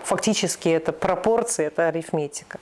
фактически 0.06 0.70
это 0.70 0.94
пропорции, 0.94 1.65
это 1.65 1.88
арифметика. 1.88 2.60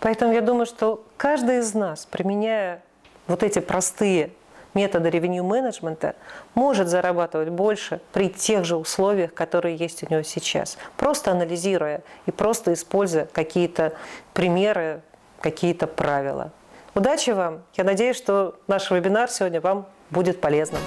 Поэтому 0.00 0.32
я 0.32 0.40
думаю, 0.40 0.66
что 0.66 1.04
каждый 1.16 1.60
из 1.60 1.72
нас, 1.74 2.06
применяя 2.06 2.82
вот 3.28 3.42
эти 3.42 3.60
простые 3.60 4.30
методы 4.74 5.08
ревеню 5.08 5.44
менеджмента, 5.44 6.16
может 6.54 6.88
зарабатывать 6.88 7.48
больше 7.48 8.00
при 8.12 8.28
тех 8.28 8.64
же 8.64 8.76
условиях, 8.76 9.32
которые 9.32 9.76
есть 9.76 10.02
у 10.02 10.12
него 10.12 10.22
сейчас. 10.22 10.76
Просто 10.96 11.30
анализируя 11.30 12.02
и 12.26 12.30
просто 12.30 12.74
используя 12.74 13.26
какие-то 13.26 13.94
примеры, 14.34 15.00
какие-то 15.40 15.86
правила. 15.86 16.50
Удачи 16.94 17.30
вам! 17.30 17.62
Я 17.74 17.84
надеюсь, 17.84 18.16
что 18.16 18.56
наш 18.66 18.90
вебинар 18.90 19.30
сегодня 19.30 19.60
вам 19.60 19.86
будет 20.10 20.40
полезным. 20.40 20.80